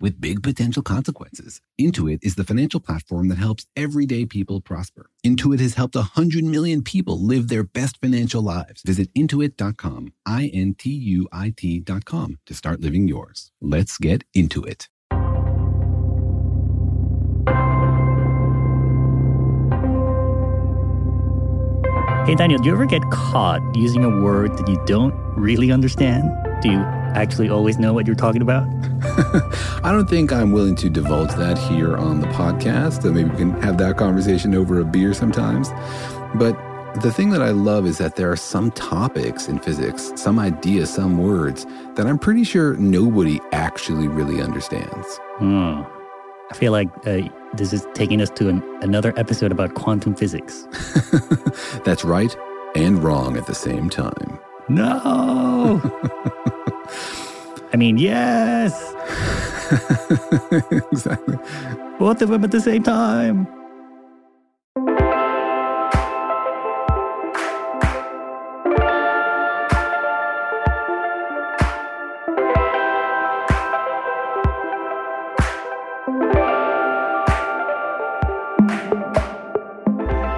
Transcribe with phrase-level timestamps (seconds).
[0.00, 1.60] with big potential consequences.
[1.80, 5.10] Intuit is the financial platform that helps everyday people prosper.
[5.24, 8.82] Intuit has helped 100 million people live their best financial lives.
[8.82, 13.50] Visit intuit.com, I N T U I T.com to start living yours.
[13.60, 14.88] Let's get into it.
[22.26, 26.28] Hey, Daniel, do you ever get caught using a word that you don't really understand?
[26.60, 28.66] Do you actually always know what you're talking about?
[29.84, 33.02] I don't think I'm willing to divulge that here on the podcast.
[33.02, 35.70] So maybe we can have that conversation over a beer sometimes.
[36.34, 36.56] But
[37.02, 40.88] the thing that I love is that there are some topics in physics, some ideas,
[40.88, 45.20] some words that I'm pretty sure nobody actually really understands.
[45.38, 45.82] Hmm.
[46.50, 50.66] I feel like uh, this is taking us to an, another episode about quantum physics.
[51.84, 52.34] That's right
[52.74, 54.38] and wrong at the same time.
[54.68, 55.82] No!
[57.72, 58.94] I mean, yes!
[60.92, 61.36] exactly.
[61.98, 63.48] Both of them at the same time.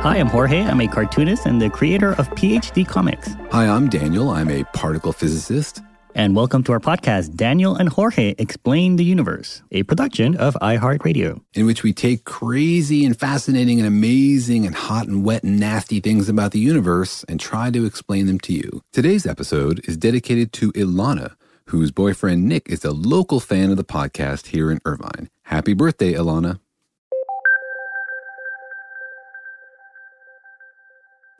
[0.00, 0.62] Hi, I'm Jorge.
[0.62, 3.36] I'm a cartoonist and the creator of PhD Comics.
[3.50, 4.30] Hi, I'm Daniel.
[4.30, 5.82] I'm a particle physicist.
[6.14, 11.40] And welcome to our podcast, Daniel and Jorge Explain the Universe, a production of iHeartRadio.
[11.54, 16.00] In which we take crazy and fascinating and amazing and hot and wet and nasty
[16.00, 18.82] things about the universe and try to explain them to you.
[18.92, 21.36] Today's episode is dedicated to Ilana,
[21.66, 25.28] whose boyfriend Nick is a local fan of the podcast here in Irvine.
[25.42, 26.58] Happy birthday, Ilana.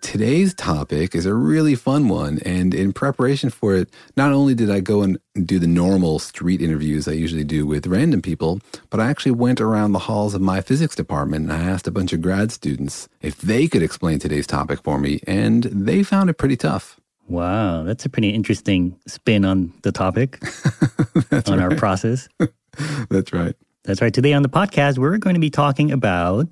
[0.01, 4.71] Today's topic is a really fun one, and in preparation for it, not only did
[4.71, 8.61] I go and do the normal street interviews I usually do with random people,
[8.91, 11.91] but I actually went around the halls of my physics department and I asked a
[11.91, 16.31] bunch of grad students if they could explain today's topic for me, and they found
[16.31, 17.01] it pretty tough.
[17.27, 20.41] Wow, that's a pretty interesting spin on the topic,
[21.33, 21.61] on right.
[21.61, 22.29] our process.
[23.11, 23.57] That's right.
[23.85, 24.15] That's right.
[24.15, 26.47] Today on the podcast, we're going to be talking about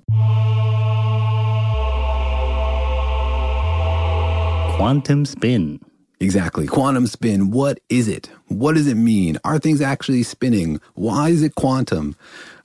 [4.77, 5.79] quantum spin.
[6.19, 6.67] Exactly.
[6.67, 7.49] Quantum spin.
[7.49, 8.29] What is it?
[8.47, 9.39] What does it mean?
[9.43, 10.79] Are things actually spinning?
[10.93, 12.15] Why is it quantum?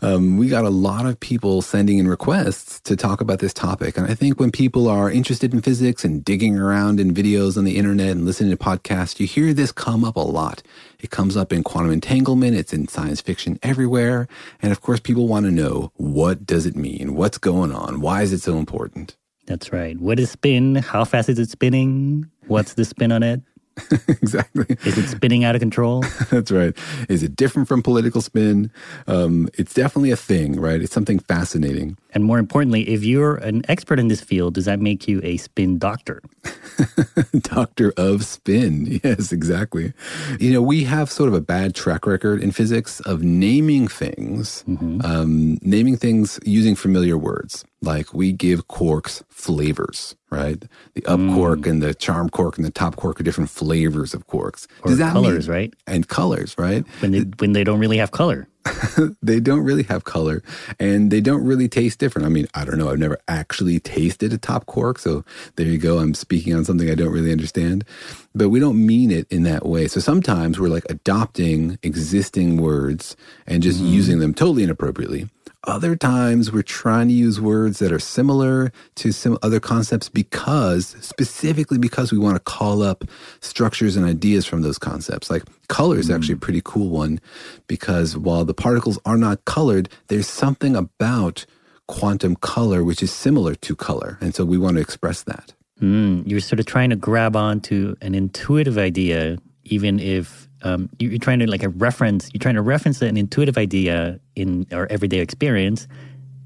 [0.02, 3.96] Um, we got a lot of people sending in requests to talk about this topic.
[3.96, 7.64] And I think when people are interested in physics and digging around in videos on
[7.64, 10.62] the internet and listening to podcasts, you hear this come up a lot.
[11.00, 12.56] It comes up in quantum entanglement.
[12.56, 14.28] It's in science fiction everywhere.
[14.60, 17.14] And of course, people want to know what does it mean?
[17.14, 18.02] What's going on?
[18.02, 19.16] Why is it so important?
[19.46, 19.98] That's right.
[19.98, 20.76] What is spin?
[20.76, 22.30] How fast is it spinning?
[22.46, 23.42] What's the spin on it?
[24.08, 24.66] exactly.
[24.84, 26.02] Is it spinning out of control?
[26.30, 26.76] That's right.
[27.08, 28.70] Is it different from political spin?
[29.06, 30.80] Um, it's definitely a thing, right?
[30.80, 31.96] It's something fascinating.
[32.10, 35.38] And more importantly, if you're an expert in this field, does that make you a
[35.38, 36.20] spin doctor?
[37.40, 39.00] Doctor of spin.
[39.02, 39.92] Yes, exactly.
[40.38, 44.64] You know, we have sort of a bad track record in physics of naming things,
[44.68, 45.00] mm-hmm.
[45.02, 47.64] um, naming things using familiar words.
[47.82, 50.62] Like we give quarks flavors, right?
[50.94, 51.34] The up mm.
[51.34, 54.68] quark and the charm quark and the top quark are different flavors of quarks.
[54.82, 55.74] Or colors, right?
[55.88, 56.86] And colors, right?
[57.00, 58.46] When they when they don't really have color.
[59.22, 60.40] they don't really have color
[60.78, 62.24] and they don't really taste different.
[62.26, 62.90] I mean, I don't know.
[62.90, 65.00] I've never actually tasted a top quark.
[65.00, 65.24] So
[65.56, 65.98] there you go.
[65.98, 67.84] I'm speaking on something I don't really understand,
[68.32, 69.88] but we don't mean it in that way.
[69.88, 73.16] So sometimes we're like adopting existing words
[73.48, 73.90] and just mm.
[73.90, 75.28] using them totally inappropriately.
[75.64, 80.96] Other times we're trying to use words that are similar to some other concepts because,
[81.00, 83.04] specifically because we want to call up
[83.40, 85.30] structures and ideas from those concepts.
[85.30, 87.20] Like color is actually a pretty cool one
[87.68, 91.46] because while the particles are not colored, there's something about
[91.86, 94.18] quantum color which is similar to color.
[94.20, 95.54] And so we want to express that.
[95.80, 101.10] Mm, you're sort of trying to grab onto an intuitive idea, even if um, you-
[101.10, 102.30] you're trying to like a reference.
[102.32, 105.86] You're trying to reference an intuitive idea in our everyday experience,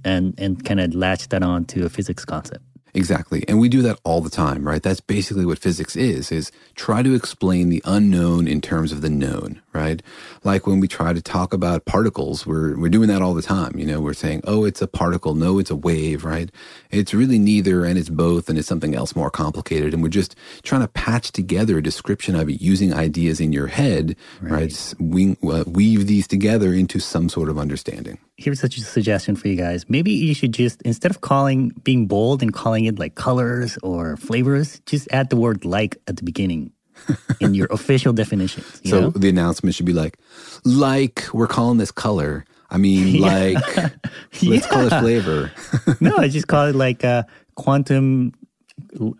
[0.04, 2.62] and and kind of latch that on to a physics concept.
[2.94, 3.44] Exactly.
[3.46, 4.82] And we do that all the time, right?
[4.82, 9.10] That's basically what physics is, is try to explain the unknown in terms of the
[9.10, 10.02] known, right?
[10.42, 13.78] Like when we try to talk about particles, we're, we're doing that all the time.
[13.78, 15.34] You know, we're saying, oh, it's a particle.
[15.34, 16.50] No, it's a wave, right?
[16.90, 19.92] It's really neither and it's both and it's something else more complicated.
[19.94, 23.66] And we're just trying to patch together a description of it using ideas in your
[23.68, 24.72] head, right?
[24.72, 28.18] S- We, uh, weave these together into some sort of understanding.
[28.38, 29.84] Here's such a suggestion for you guys.
[29.88, 34.16] Maybe you should just instead of calling being bold and calling it like colors or
[34.18, 36.72] flavors, just add the word like at the beginning
[37.40, 38.62] in your official definition.
[38.82, 39.10] You So know?
[39.10, 40.18] the announcement should be like,
[40.64, 42.44] like we're calling this color.
[42.70, 43.56] I mean, like,
[44.42, 45.52] let's call it flavor.
[46.00, 47.22] no, I just call it like uh,
[47.54, 48.32] quantum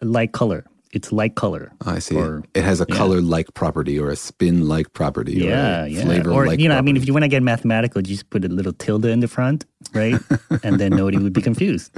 [0.02, 0.64] like color.
[0.92, 1.72] It's like color.
[1.84, 2.16] I see.
[2.16, 2.94] Or- it has a yeah.
[2.96, 5.32] color-like property or a spin-like property.
[5.34, 6.02] Yeah, or yeah.
[6.04, 8.48] Flavor-like or you know, I mean, if you want to get mathematical, just put a
[8.48, 10.14] little tilde in the front, right?
[10.62, 11.92] and then nobody would be confused.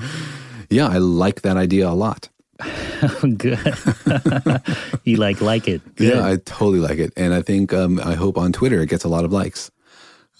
[0.69, 2.28] yeah, I like that idea a lot.
[3.37, 3.58] Good.
[5.05, 5.96] you like like it.
[5.96, 6.14] Good.
[6.14, 9.05] Yeah, I totally like it, and I think um, I hope on Twitter it gets
[9.05, 9.70] a lot of likes.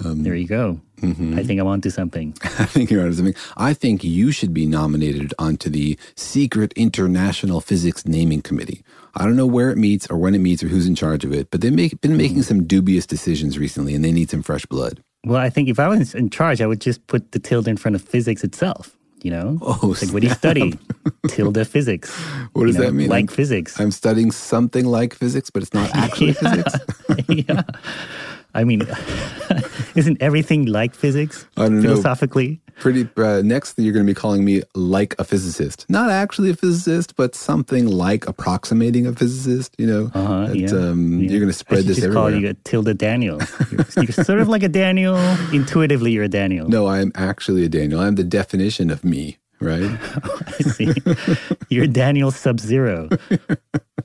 [0.01, 0.81] there you go.
[1.01, 1.39] Mm-hmm.
[1.39, 2.35] I think I'm onto something.
[2.43, 3.35] I think you're onto something.
[3.57, 8.83] I think you should be nominated onto the secret international physics naming committee.
[9.15, 11.33] I don't know where it meets or when it meets or who's in charge of
[11.33, 14.67] it, but they've make, been making some dubious decisions recently, and they need some fresh
[14.67, 15.03] blood.
[15.25, 17.77] Well, I think if I was in charge, I would just put the tilde in
[17.77, 18.98] front of physics itself.
[19.23, 20.79] You know, Oh, It's like what do you study?
[21.29, 22.11] tilde physics.
[22.53, 23.09] What does You know, that mean?
[23.09, 23.79] Like I'm- physics.
[23.81, 26.73] I'm studying something like physics, but it's not actually physics.
[27.29, 27.63] yeah.
[28.55, 28.83] I mean,
[29.95, 31.47] isn't everything like physics?
[31.57, 31.91] I don't know.
[31.91, 32.61] Philosophically.
[32.81, 36.55] Pretty uh, next, you're going to be calling me like a physicist, not actually a
[36.55, 39.75] physicist, but something like approximating a physicist.
[39.79, 40.69] You know, Uh-huh, That, yeah.
[40.71, 41.31] um, Yeah.
[41.31, 42.31] you're going to spread this just everywhere.
[42.31, 43.41] call you a tilde Daniel.
[43.73, 45.17] You're, you're sort of like a Daniel.
[45.53, 46.69] Intuitively, you're a Daniel.
[46.69, 48.01] no, I am actually a Daniel.
[48.01, 49.39] I'm the definition of me.
[49.61, 49.83] Right?
[50.47, 50.95] I see.
[51.69, 53.09] You're Daniel Sub Zero.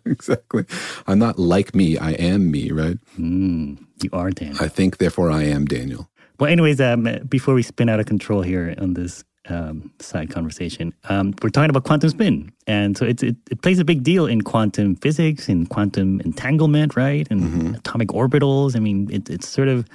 [0.06, 0.66] exactly.
[1.06, 1.96] I'm not like me.
[2.00, 2.72] I am me.
[2.72, 2.98] Right?
[3.20, 4.64] Mm, you are Daniel.
[4.64, 6.10] I think, therefore, I am Daniel.
[6.40, 10.94] Well, anyways, um, before we spin out of control here on this um, side conversation,
[11.10, 14.26] um, we're talking about quantum spin, and so it's, it, it plays a big deal
[14.26, 18.76] in quantum physics, in quantum entanglement, right, and atomic orbitals.
[18.76, 19.86] I mean, it, it's sort of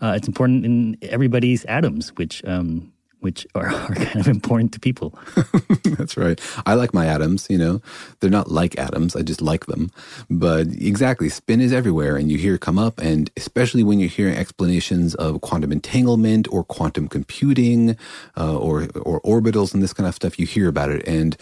[0.00, 2.92] uh, it's important in everybody's atoms, which um,
[3.24, 5.18] which are, are kind of important to people.
[5.84, 6.38] That's right.
[6.66, 7.80] I like my atoms, you know.
[8.20, 9.90] They're not like atoms, I just like them.
[10.30, 14.36] But exactly, spin is everywhere and you hear come up and especially when you're hearing
[14.36, 17.96] explanations of quantum entanglement or quantum computing
[18.36, 21.36] uh, or or orbitals and this kind of stuff, you hear about it and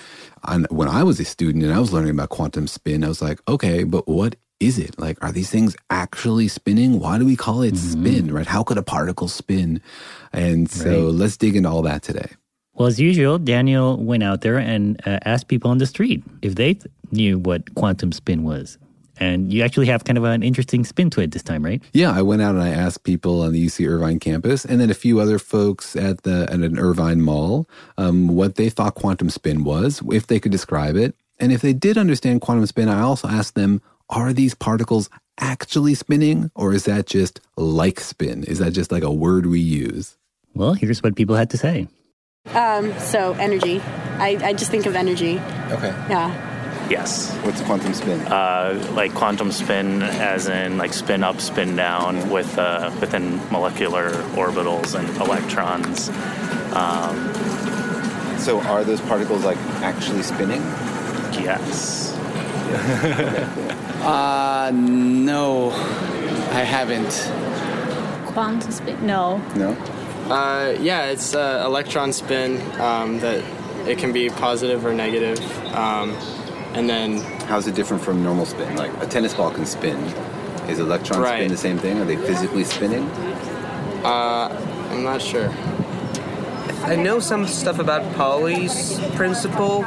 [0.71, 3.41] when I was a student and I was learning about quantum spin, I was like,
[3.49, 4.99] "Okay, but what is it?
[4.99, 7.01] Like, are these things actually spinning?
[7.01, 8.47] Why do we call it spin, right?
[8.47, 9.83] How could a particle spin?
[10.33, 12.31] And so let's dig into all that today.
[12.75, 16.55] Well, as usual, Daniel went out there and uh, asked people on the street if
[16.55, 18.79] they th- knew what quantum spin was.
[19.19, 21.83] And you actually have kind of an interesting spin to it this time, right?
[21.93, 24.91] Yeah, I went out and I asked people on the UC Irvine campus, and then
[24.91, 29.29] a few other folks at the at an Irvine mall, um, what they thought quantum
[29.29, 33.01] spin was, if they could describe it, and if they did understand quantum spin, I
[33.01, 38.45] also asked them, are these particles actually spinning, or is that just like spin?
[38.45, 40.17] Is that just like a word we use?
[40.55, 41.89] Well, here's what people had to say.
[42.55, 43.81] Um, so energy.
[43.81, 45.39] I, I just think of energy.
[45.71, 45.95] Okay.
[46.11, 46.89] Yeah.
[46.91, 47.33] Yes.
[47.39, 48.21] What's quantum spin?
[48.21, 54.11] Uh, like quantum spin, as in like spin up, spin down with uh, within molecular
[54.35, 56.11] orbitals and electrons.
[56.75, 60.63] Um, so are those particles like actually spinning?
[61.33, 62.13] yes.
[64.05, 67.11] Uh, no, I haven't.
[68.33, 69.07] Quantum spin?
[69.07, 69.39] No.
[69.57, 69.71] No.
[70.33, 73.45] Uh, yeah, it's uh, electron spin um, that
[73.87, 75.39] it can be positive or negative.
[75.75, 76.11] Um,
[76.75, 78.77] and then How's it different from normal spin?
[78.77, 79.99] Like a tennis ball can spin.
[80.69, 81.39] Is electron Right.
[81.41, 81.99] spin the same thing?
[82.01, 83.03] Are they physically spinning?
[84.05, 84.49] uh,
[84.91, 85.51] I'm not sure.
[86.85, 89.83] I know some stuff about Pauli's principle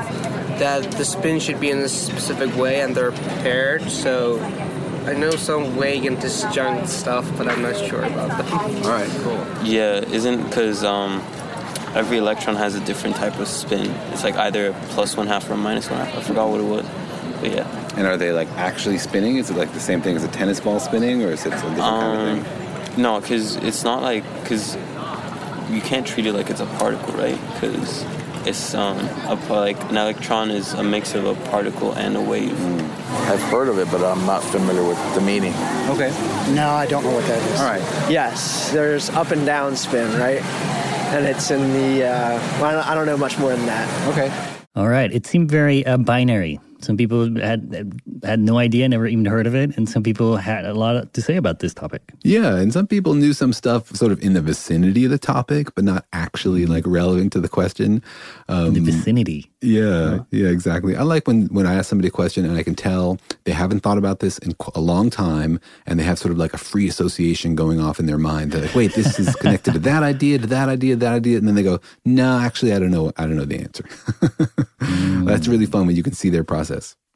[0.60, 3.84] that the spin should be in a specific way and they're paired.
[3.90, 4.40] So
[5.06, 8.84] I know some vague and disjunct stuff, but I'm not sure about them.
[8.84, 9.66] All right, cool.
[9.66, 11.22] Yeah, isn't because um,
[11.94, 13.92] every electron has a different type of spin.
[14.12, 16.18] It's like either a plus one half or a minus one half.
[16.18, 16.86] I forgot what it was,
[17.40, 17.82] but yeah.
[17.98, 19.38] And are they like actually spinning?
[19.38, 21.52] Is it like the same thing as a tennis ball spinning, or is it a
[21.52, 23.02] different kind of thing?
[23.02, 24.76] No, because it's not like because
[25.70, 27.40] you can't treat it like it's a particle, right?
[27.54, 28.04] Because
[28.46, 28.98] it's um
[29.28, 32.54] a, pa- like an electron is a mix of a particle and a wave.
[33.30, 35.54] I've heard of it, but I'm not familiar with the meaning.
[35.90, 36.12] Okay.
[36.54, 37.60] No, I don't know what that is.
[37.60, 37.82] All right.
[38.12, 40.42] Yes, there's up and down spin, right?
[41.14, 42.06] And it's in the.
[42.06, 43.88] Uh, well, I don't- I don't know much more than that.
[44.10, 44.32] Okay.
[44.76, 45.12] All right.
[45.14, 46.60] It seemed very uh, binary.
[46.82, 50.66] Some people had had no idea, never even heard of it, and some people had
[50.66, 52.02] a lot to say about this topic.
[52.24, 55.74] Yeah, and some people knew some stuff sort of in the vicinity of the topic,
[55.76, 58.04] but not actually like relevant to the question.
[58.50, 59.50] Um, the vicinity.
[59.62, 60.96] Yeah, yeah, exactly.
[60.96, 63.80] I like when when I ask somebody a question and I can tell they haven't
[63.80, 66.88] thought about this in a long time, and they have sort of like a free
[66.88, 68.52] association going off in their mind.
[68.52, 71.48] They're like, "Wait, this is connected to that idea, to that idea, that idea," and
[71.48, 73.12] then they go, "No, actually, I don't know.
[73.18, 73.86] I don't know the answer."
[75.26, 76.65] That's really fun when you can see their process.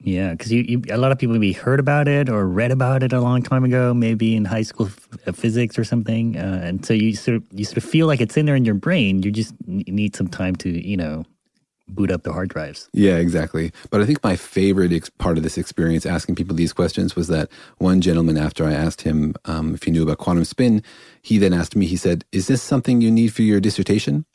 [0.02, 3.04] Yeah, because you, you, a lot of people maybe heard about it or read about
[3.04, 6.62] it a long time ago, maybe in high school f- uh, physics or something, uh,
[6.64, 8.76] and so you sort of you sort of feel like it's in there in your
[8.76, 9.22] brain.
[9.24, 11.26] You just need some time to you know
[11.90, 12.88] boot up the hard drives.
[12.94, 13.72] Yeah, exactly.
[13.90, 17.28] But I think my favorite ex- part of this experience asking people these questions was
[17.28, 20.84] that one gentleman, after I asked him um, if he knew about quantum spin,
[21.22, 24.26] he then asked me, he said, Is this something you need for your dissertation?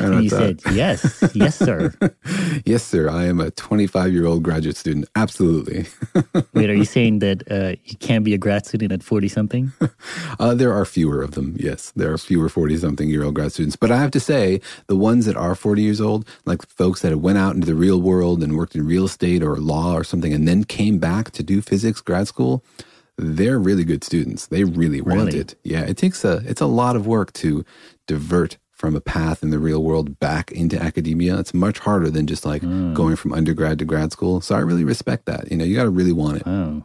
[0.00, 1.92] And you thought- said yes, yes, sir.
[2.64, 3.08] yes, sir.
[3.10, 5.08] I am a 25 year old graduate student.
[5.16, 5.86] Absolutely.
[6.54, 9.72] Wait, are you saying that uh, you can't be a grad student at forty something?
[10.40, 11.56] Uh, there are fewer of them.
[11.58, 13.74] Yes, there are fewer 40 something year old grad students.
[13.76, 17.10] But I have to say, the ones that are 40 years old, like folks that
[17.10, 20.04] have went out into the real world and worked in real estate or law or
[20.04, 22.62] something, and then came back to do physics grad school,
[23.18, 24.46] they're really good students.
[24.46, 25.38] They really want Really?
[25.38, 25.54] it.
[25.64, 27.64] Yeah, it takes a it's a lot of work to
[28.06, 31.36] divert from a path in the real world back into academia.
[31.38, 32.94] It's much harder than just like hmm.
[32.94, 34.40] going from undergrad to grad school.
[34.40, 35.50] So I really respect that.
[35.50, 36.44] You know, you got to really want it.
[36.46, 36.84] Oh,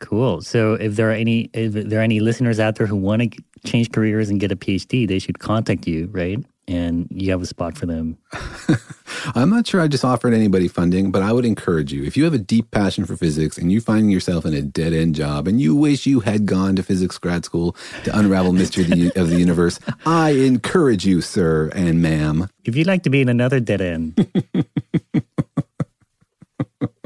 [0.00, 0.42] cool.
[0.42, 3.42] So if there are any if there are any listeners out there who want to
[3.64, 6.44] change careers and get a PhD, they should contact you, right?
[6.70, 8.16] And you have a spot for them.
[9.34, 12.04] I'm not sure I just offered anybody funding, but I would encourage you.
[12.04, 14.92] If you have a deep passion for physics and you find yourself in a dead
[14.92, 17.74] end job and you wish you had gone to physics grad school
[18.04, 22.48] to unravel mystery of the- of the universe, I encourage you, sir and ma'am.
[22.64, 24.14] If you'd like to be in another dead end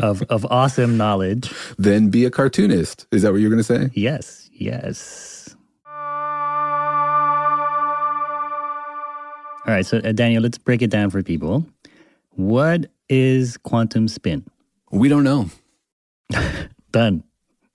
[0.03, 3.07] of of awesome knowledge, Then be a cartoonist.
[3.13, 3.89] Is that what you're going to say?
[3.95, 5.34] yes, yes.
[9.67, 11.67] All right, so uh, Daniel, let's break it down for people.
[12.33, 14.45] What is quantum spin?
[14.91, 15.49] We don't know.
[16.93, 17.25] Done.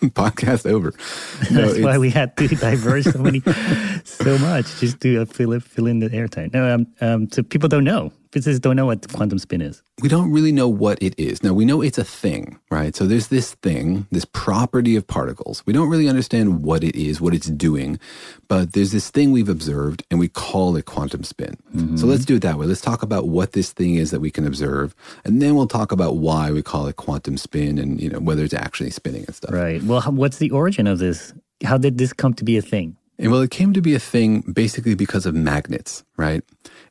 [0.01, 0.93] Podcast over.
[1.51, 3.41] No, That's why we had to diverge so many,
[4.03, 6.53] so much just to uh, fill fill in the airtime.
[6.53, 8.11] No, um, um, so people don't know.
[8.31, 9.81] Physicists don't know what quantum spin is.
[10.01, 11.43] we don't really know what it is.
[11.43, 12.95] Now, we know it's a thing, right?
[12.95, 15.63] So there's this thing, this property of particles.
[15.65, 17.99] We don't really understand what it is, what it's doing,
[18.47, 21.57] but there's this thing we've observed and we call it quantum spin.
[21.73, 22.09] So mm-hmm.
[22.09, 22.65] let's do it that way.
[22.65, 24.95] Let's talk about what this thing is that we can observe,
[25.25, 28.43] and then we'll talk about why we call it quantum spin and, you know, whether
[28.43, 29.51] it's actually spinning and stuff.
[29.51, 29.81] Right.
[29.83, 31.33] Well, what's the origin of this?
[31.63, 32.95] How did this come to be a thing?
[33.19, 36.41] And well, it came to be a thing basically because of magnets, right?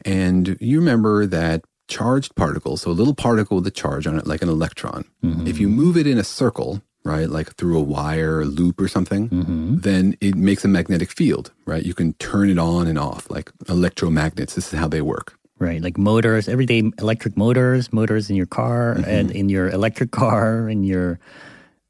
[0.05, 4.27] And you remember that charged particle, so a little particle with a charge on it,
[4.27, 5.47] like an electron, mm-hmm.
[5.47, 8.89] if you move it in a circle, right, like through a wire or loop or
[8.89, 9.79] something, mm-hmm.
[9.79, 11.85] then it makes a magnetic field, right?
[11.85, 14.55] You can turn it on and off, like electromagnets.
[14.55, 15.35] This is how they work.
[15.59, 19.11] Right, like motors, everyday electric motors, motors in your car mm-hmm.
[19.11, 21.19] and in your electric car, in your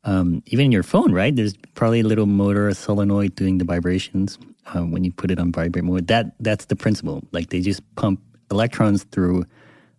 [0.08, 1.12] um, even in your phone.
[1.12, 4.38] Right, there's probably a little motor, a solenoid doing the vibrations
[4.74, 6.06] uh, when you put it on vibrate mode.
[6.06, 7.22] That that's the principle.
[7.32, 9.44] Like they just pump electrons through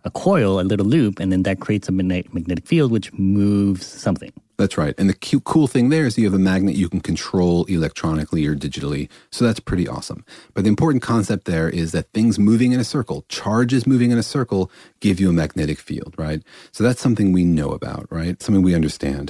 [0.06, 4.32] a coil, a little loop, and then that creates a magnetic field which moves something.
[4.60, 4.94] That's right.
[4.98, 8.46] And the cu- cool thing there is you have a magnet you can control electronically
[8.46, 9.08] or digitally.
[9.32, 10.26] So that's pretty awesome.
[10.54, 14.18] But the important concept there is that things moving in a circle, charges moving in
[14.18, 16.44] a circle, give you a magnetic field, right?
[16.74, 18.42] So that's something we know about, right?
[18.44, 19.30] Something we understand.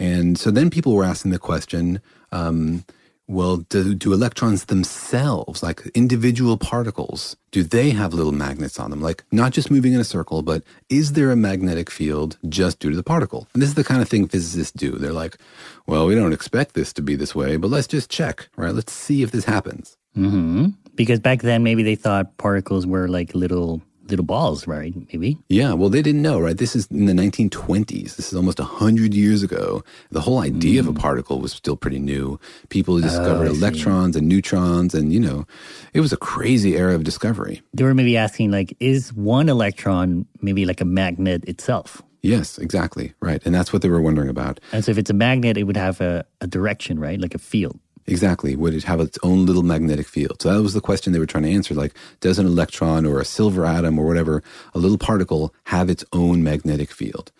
[0.00, 2.00] And so then people were asking the question,
[2.32, 2.84] um,
[3.26, 9.00] Well, do, do electrons themselves, like individual particles, do they have little magnets on them?
[9.00, 12.90] Like not just moving in a circle, but is there a magnetic field just due
[12.90, 13.48] to the particle?
[13.54, 14.92] And this is the kind of thing physicists do.
[14.92, 15.38] They're like,
[15.86, 18.74] well, we don't expect this to be this way, but let's just check, right?
[18.74, 19.96] Let's see if this happens.
[20.16, 20.66] Mm-hmm.
[20.94, 24.94] Because back then, maybe they thought particles were like little little balls, right?
[25.12, 25.38] Maybe.
[25.48, 26.56] Yeah, well, they didn't know, right?
[26.56, 28.16] This is in the 1920s.
[28.16, 29.82] This is almost 100 years ago.
[30.10, 30.88] The whole idea mm.
[30.88, 32.38] of a particle was still pretty new.
[32.68, 35.46] People discovered oh, electrons and neutrons, and, you know,
[35.92, 37.62] it was a crazy era of discovery.
[37.72, 42.02] They were maybe asking, like, is one electron maybe like a magnet itself?
[42.24, 43.12] Yes, exactly.
[43.20, 43.42] Right.
[43.44, 44.58] And that's what they were wondering about.
[44.72, 47.20] And so if it's a magnet, it would have a, a direction, right?
[47.20, 47.78] Like a field.
[48.06, 48.54] Exactly.
[48.54, 50.42] Would it have its own little magnetic field?
[50.42, 51.74] So that was the question they were trying to answer.
[51.74, 54.42] Like, does an electron or a silver atom or whatever,
[54.74, 57.32] a little particle, have its own magnetic field?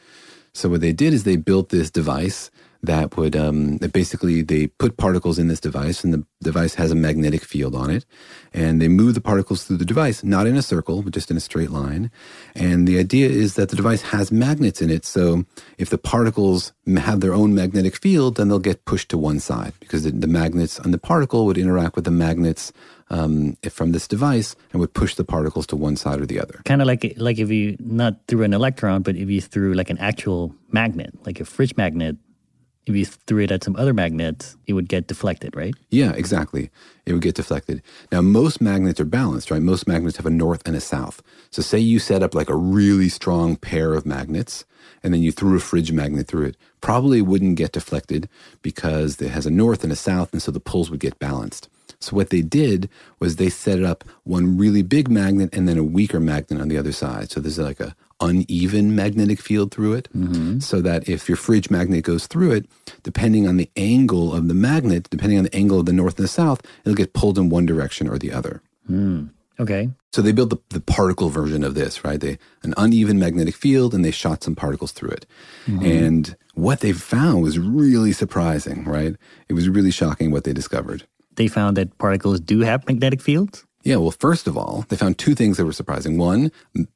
[0.54, 2.50] So what they did is they built this device
[2.84, 6.94] that would um, basically they put particles in this device and the device has a
[6.94, 8.04] magnetic field on it.
[8.52, 11.36] And they move the particles through the device not in a circle but just in
[11.36, 12.10] a straight line.
[12.54, 15.04] And the idea is that the device has magnets in it.
[15.04, 15.44] So
[15.78, 19.72] if the particles have their own magnetic field then they'll get pushed to one side
[19.80, 22.72] because the, the magnets on the particle would interact with the magnets
[23.10, 26.60] um, from this device and would push the particles to one side or the other.
[26.64, 29.90] Kind of like like if you not through an electron, but if you threw like
[29.90, 32.16] an actual magnet, like a fridge magnet,
[32.86, 35.74] if you threw it at some other magnets, it would get deflected, right?
[35.90, 36.70] Yeah, exactly.
[37.06, 37.82] It would get deflected.
[38.12, 39.62] Now, most magnets are balanced, right?
[39.62, 41.22] Most magnets have a north and a south.
[41.50, 44.64] So, say you set up like a really strong pair of magnets
[45.02, 48.28] and then you threw a fridge magnet through it, probably wouldn't get deflected
[48.62, 51.68] because it has a north and a south, and so the poles would get balanced.
[52.00, 55.84] So what they did was they set up one really big magnet and then a
[55.84, 57.30] weaker magnet on the other side.
[57.30, 60.58] So there's like a uneven magnetic field through it, mm-hmm.
[60.60, 62.66] so that if your fridge magnet goes through it,
[63.02, 66.24] depending on the angle of the magnet, depending on the angle of the north and
[66.24, 68.62] the south, it'll get pulled in one direction or the other.
[68.90, 69.30] Mm.
[69.60, 69.88] Okay.
[70.12, 72.20] So they built the, the particle version of this, right?
[72.20, 75.26] They an uneven magnetic field and they shot some particles through it.
[75.66, 75.84] Mm-hmm.
[75.86, 79.14] And what they found was really surprising, right?
[79.48, 81.04] It was really shocking what they discovered
[81.36, 83.64] they found that particles do have magnetic fields?
[83.84, 86.16] Yeah, well, first of all, they found two things that were surprising.
[86.16, 86.50] One,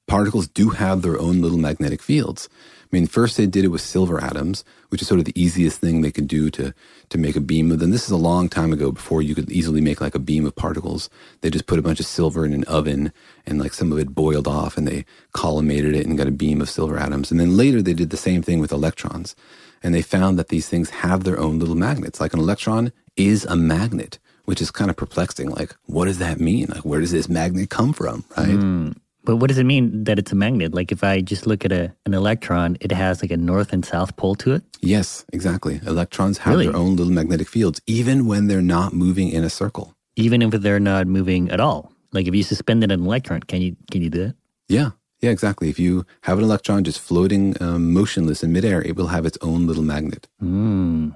[0.06, 2.48] particles do have their own little magnetic fields.
[2.90, 5.78] I mean, first they did it with silver atoms, which is sort of the easiest
[5.78, 6.72] thing they could do to,
[7.10, 7.90] to make a beam of them.
[7.90, 10.56] This is a long time ago before you could easily make like a beam of
[10.56, 11.10] particles.
[11.42, 13.12] They just put a bunch of silver in an oven
[13.44, 16.62] and like some of it boiled off and they collimated it and got a beam
[16.62, 17.30] of silver atoms.
[17.30, 19.36] And then later they did the same thing with electrons.
[19.82, 22.18] And they found that these things have their own little magnets.
[22.18, 25.50] Like an electron is a magnet which is kind of perplexing.
[25.50, 26.68] Like, what does that mean?
[26.70, 28.48] Like, where does this magnet come from, right?
[28.48, 28.96] Mm.
[29.22, 30.72] But what does it mean that it's a magnet?
[30.72, 33.84] Like, if I just look at a, an electron, it has like a north and
[33.84, 34.62] south pole to it?
[34.80, 35.82] Yes, exactly.
[35.86, 36.64] Electrons have really?
[36.68, 39.92] their own little magnetic fields, even when they're not moving in a circle.
[40.16, 41.92] Even if they're not moving at all.
[42.12, 44.34] Like, if you suspended an electron, can you can you do that?
[44.66, 45.68] Yeah, yeah, exactly.
[45.68, 49.36] If you have an electron just floating um, motionless in midair, it will have its
[49.42, 50.26] own little magnet.
[50.42, 51.14] Mm.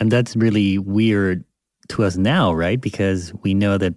[0.00, 1.44] And that's really weird
[1.88, 2.80] to us now, right?
[2.80, 3.94] Because we know that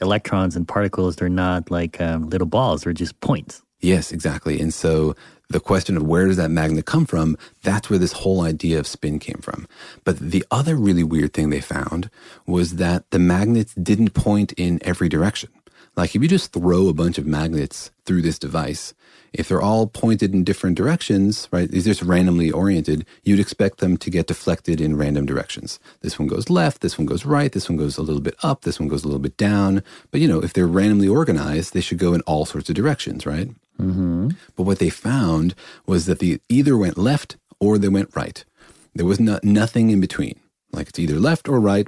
[0.00, 3.62] electrons and particles they're not like um, little balls; they're just points.
[3.80, 4.60] Yes, exactly.
[4.60, 5.14] And so
[5.48, 8.86] the question of where does that magnet come from, that's where this whole idea of
[8.86, 9.66] spin came from.
[10.04, 12.08] But the other really weird thing they found
[12.46, 15.50] was that the magnets didn't point in every direction.
[15.96, 18.94] Like if you just throw a bunch of magnets through this device,
[19.32, 23.78] if they're all pointed in different directions, right, these are just randomly oriented, you'd expect
[23.78, 25.78] them to get deflected in random directions.
[26.00, 28.62] This one goes left, this one goes right, this one goes a little bit up,
[28.62, 29.82] this one goes a little bit down.
[30.10, 33.26] But you know, if they're randomly organized, they should go in all sorts of directions,
[33.26, 33.48] right?
[33.80, 34.30] Mm-hmm.
[34.56, 35.54] But what they found
[35.86, 38.44] was that they either went left or they went right.
[38.94, 40.38] There was no, nothing in between.
[40.72, 41.86] Like it's either left or right,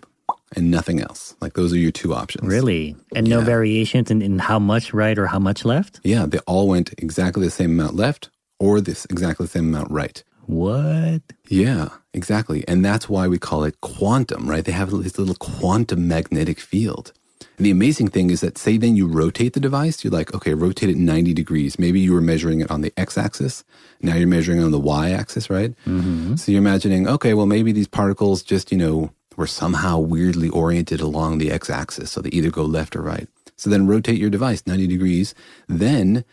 [0.57, 1.35] and nothing else.
[1.41, 2.47] Like those are your two options.
[2.49, 2.97] Really?
[3.15, 6.01] And no variations in, in how much right or how much left?
[6.05, 9.91] Yeah, they all went exactly the same amount left or this exactly the same amount
[9.91, 10.23] right.
[10.47, 11.23] What?
[11.49, 12.67] Yeah, exactly.
[12.69, 14.65] And that's why we call it quantum, right?
[14.65, 17.13] They have this little quantum magnetic field.
[17.57, 20.55] And the amazing thing is that, say, then you rotate the device, you're like, okay,
[20.55, 21.79] rotate it 90 degrees.
[21.79, 23.65] Maybe you were measuring it on the x axis.
[24.03, 25.71] Now you're measuring on the y axis, right?
[25.87, 26.35] Mm-hmm.
[26.37, 31.01] So you're imagining, okay, well, maybe these particles just, you know, were somehow weirdly oriented
[31.01, 32.11] along the x axis.
[32.11, 33.29] So they either go left or right.
[33.57, 35.35] So then rotate your device 90 degrees.
[35.69, 36.25] Then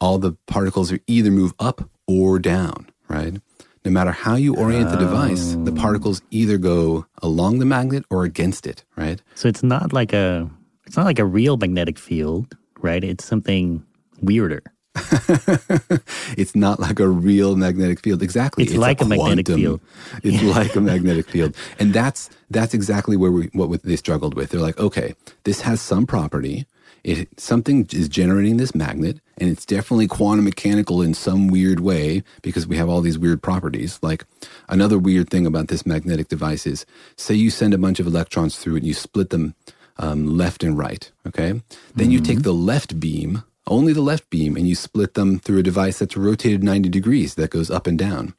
[0.00, 3.40] all the particles are either move up or down, right?
[3.84, 5.74] No matter how you orient the device, the oh.
[5.74, 9.22] particles either go along the magnet or against it, right?
[9.34, 10.50] So it's not like a
[10.86, 13.02] it's not like a real magnetic field, right?
[13.02, 13.84] It's something
[14.20, 14.62] weirder.
[16.36, 18.22] it's not like a real magnetic field.
[18.22, 18.64] Exactly.
[18.64, 19.80] It's like a magnetic field.
[20.22, 21.54] It's like a magnetic field.
[21.78, 24.50] And that's that's exactly where we what they struggled with.
[24.50, 26.66] They're like, okay, this has some property.
[27.04, 32.22] It something is generating this magnet, and it's definitely quantum mechanical in some weird way
[32.42, 33.98] because we have all these weird properties.
[34.02, 34.24] Like
[34.68, 36.84] another weird thing about this magnetic device is,
[37.16, 39.54] say you send a bunch of electrons through it, and you split them
[39.98, 41.10] um, left and right.
[41.26, 41.62] Okay,
[41.94, 45.58] then you take the left beam, only the left beam, and you split them through
[45.58, 48.34] a device that's rotated ninety degrees that goes up and down.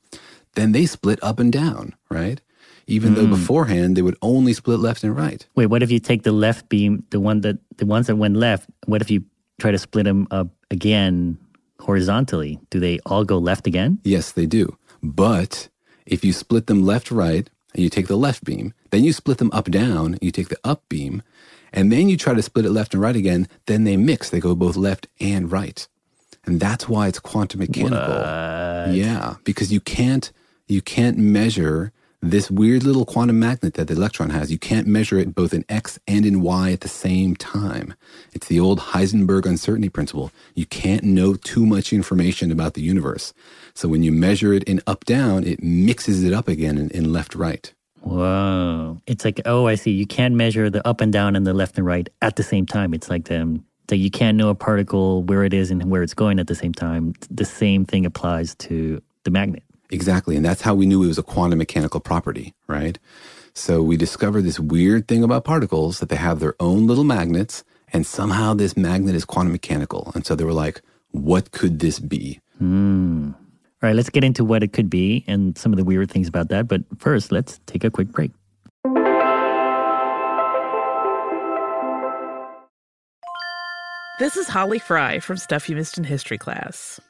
[0.56, 2.42] Then they split up and down, right?
[2.88, 3.30] Even though Mm.
[3.38, 5.46] beforehand they would only split left and right.
[5.56, 8.36] Wait, what if you take the left beam, the one that the ones that went
[8.36, 8.68] left?
[8.88, 9.24] What if you
[9.60, 11.38] try to split them up again
[11.80, 12.60] horizontally?
[12.72, 14.00] Do they all go left again?
[14.04, 14.78] Yes, they do.
[15.04, 15.70] But
[16.06, 19.38] if you split them left right and you take the left beam, then you split
[19.38, 21.22] them up down, you take the up beam,
[21.74, 24.30] and then you try to split it left and right again, then they mix.
[24.30, 25.88] They go both left and right.
[26.46, 27.98] And that's why it's quantum mechanical.
[28.94, 30.32] Yeah, because you can't
[30.68, 34.52] you can't measure this weird little quantum magnet that the electron has.
[34.52, 37.94] You can't measure it both in x and in y at the same time.
[38.34, 40.32] It's the old Heisenberg uncertainty principle.
[40.54, 43.34] You can't know too much information about the universe.
[43.74, 47.14] So when you measure it in up down, it mixes it up again in, in
[47.14, 47.74] left right.
[48.02, 49.02] Whoa.
[49.08, 49.92] It's like, oh, I see.
[49.92, 52.66] You can't measure the up and down and the left and right at the same
[52.66, 52.94] time.
[52.94, 53.66] It's like them.
[53.90, 56.56] So you can't know a particle where it is and where it's going at the
[56.56, 57.14] same time.
[57.32, 59.64] The same thing applies to the magnet.
[59.90, 60.36] Exactly.
[60.36, 63.00] And that's how we knew it was a quantum mechanical property, right?
[63.54, 67.64] So we discovered this weird thing about particles that they have their own little magnets,
[67.92, 70.12] and somehow this magnet is quantum mechanical.
[70.14, 70.82] And so they were like,
[71.12, 72.40] what could this be?
[72.60, 73.32] Hmm.
[73.82, 76.28] All right, let's get into what it could be and some of the weird things
[76.28, 76.68] about that.
[76.68, 78.32] But first, let's take a quick break.
[84.20, 87.00] This is Holly Fry from Stuff You Missed in History class.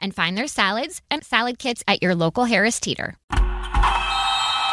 [0.00, 3.16] and find their salads and salad kits at your local Harris Teeter.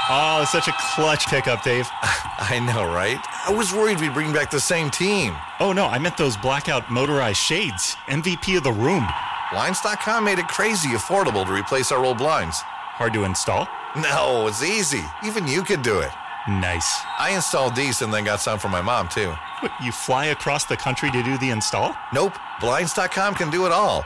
[0.08, 1.90] Oh, it's such a clutch pickup, Dave.
[2.02, 3.20] I know, right?
[3.48, 5.36] I was worried we'd bring back the same team.
[5.60, 7.96] Oh, no, I meant those blackout motorized shades.
[8.08, 9.08] MVP of the room.
[9.52, 12.60] Blinds.com made it crazy affordable to replace our old blinds.
[12.62, 13.68] Hard to install?
[13.96, 15.04] No, it's easy.
[15.24, 16.12] Even you could do it.
[16.48, 17.02] Nice.
[17.18, 19.32] I installed these and then got some for my mom, too.
[19.62, 21.96] What, you fly across the country to do the install?
[22.14, 22.38] Nope.
[22.62, 24.06] Blinds.com can do it all.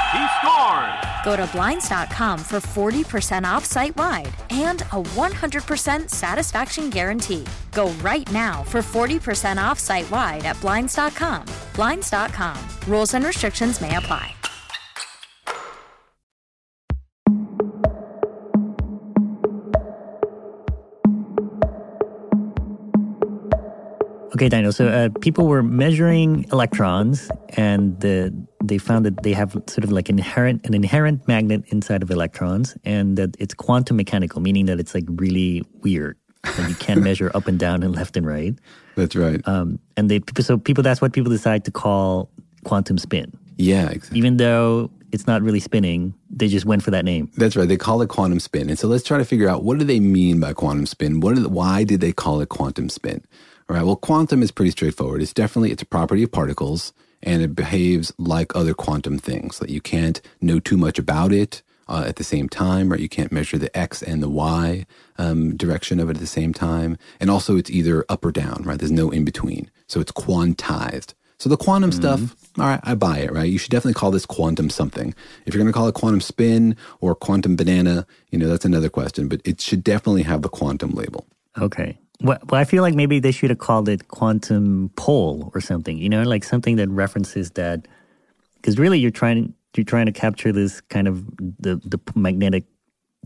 [0.11, 1.11] He scores!
[1.23, 7.45] Go to Blinds.com for 40% off site wide and a 100% satisfaction guarantee.
[7.71, 11.45] Go right now for 40% off site wide at Blinds.com.
[11.75, 12.57] Blinds.com.
[12.87, 14.35] Rules and restrictions may apply.
[24.41, 24.71] Okay, Daniel.
[24.71, 29.91] So uh, people were measuring electrons, and the, they found that they have sort of
[29.91, 34.79] like inherent an inherent magnet inside of electrons, and that it's quantum mechanical, meaning that
[34.79, 36.17] it's like really weird.
[36.41, 38.55] That you can't measure up and down and left and right.
[38.95, 39.47] That's right.
[39.47, 42.31] Um, and they so people that's what people decide to call
[42.63, 43.31] quantum spin.
[43.57, 44.17] Yeah, exactly.
[44.17, 47.29] Even though it's not really spinning, they just went for that name.
[47.37, 47.67] That's right.
[47.67, 48.71] They call it quantum spin.
[48.71, 51.19] And so let's try to figure out what do they mean by quantum spin?
[51.19, 53.23] What are the, why did they call it quantum spin?
[53.71, 53.85] All right.
[53.85, 55.21] Well, quantum is pretty straightforward.
[55.21, 56.91] It's definitely it's a property of particles
[57.23, 59.59] and it behaves like other quantum things.
[59.59, 62.99] That you can't know too much about it uh, at the same time, right?
[62.99, 64.85] You can't measure the x and the y
[65.17, 66.97] um, direction of it at the same time.
[67.21, 68.77] And also, it's either up or down, right?
[68.77, 69.71] There's no in between.
[69.87, 71.13] So it's quantized.
[71.37, 72.25] So the quantum Mm-hmm.
[72.25, 73.49] stuff, all right, I buy it, right?
[73.49, 75.15] You should definitely call this quantum something.
[75.45, 78.89] If you're going to call it quantum spin or quantum banana, you know, that's another
[78.89, 81.25] question, but it should definitely have the quantum label.
[81.57, 81.97] Okay.
[82.23, 85.97] Well, well, I feel like maybe they should have called it quantum pole or something.
[85.97, 87.87] You know, like something that references that,
[88.55, 92.65] because really you're trying you're trying to capture this kind of the the magnetic,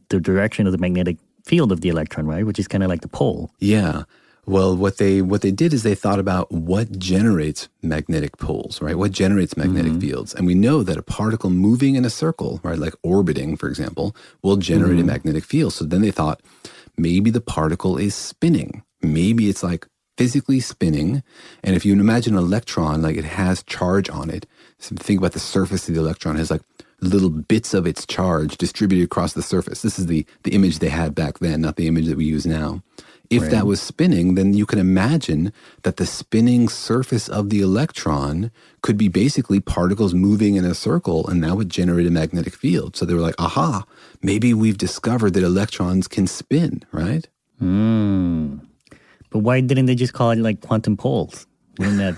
[0.10, 2.46] the direction of the magnetic field of the electron, right?
[2.46, 3.52] Which is kind of like the pole.
[3.60, 4.04] Yeah.
[4.48, 8.96] Well, what they what they did is they thought about what generates magnetic poles, right?
[8.96, 10.02] What generates magnetic mm-hmm.
[10.02, 10.36] fields?
[10.36, 14.16] And we know that a particle moving in a circle, right, like orbiting, for example,
[14.44, 15.08] will generate a mm-hmm.
[15.08, 15.74] magnetic field.
[15.74, 16.42] So then they thought
[16.98, 18.84] maybe the particle is spinning.
[19.02, 21.24] Maybe it's like physically spinning.
[21.64, 24.46] And if you imagine an electron, like it has charge on it.
[24.80, 26.62] So think about the surface of the electron has like
[27.02, 29.82] little bits of its charge distributed across the surface.
[29.82, 32.46] This is the the image they had back then, not the image that we use
[32.46, 32.82] now.
[33.30, 33.52] If Right.
[33.52, 35.52] that was spinning, then you can imagine
[35.84, 41.28] that the spinning surface of the electron could be basically particles moving in a circle,
[41.28, 42.96] and that would generate a magnetic field.
[42.96, 43.86] So they were like, aha,
[44.22, 47.28] maybe we've discovered that electrons can spin, right?
[47.60, 48.58] Hmm.
[49.30, 51.48] But why didn't they just call it like quantum poles?
[51.80, 52.16] Wouldn't that?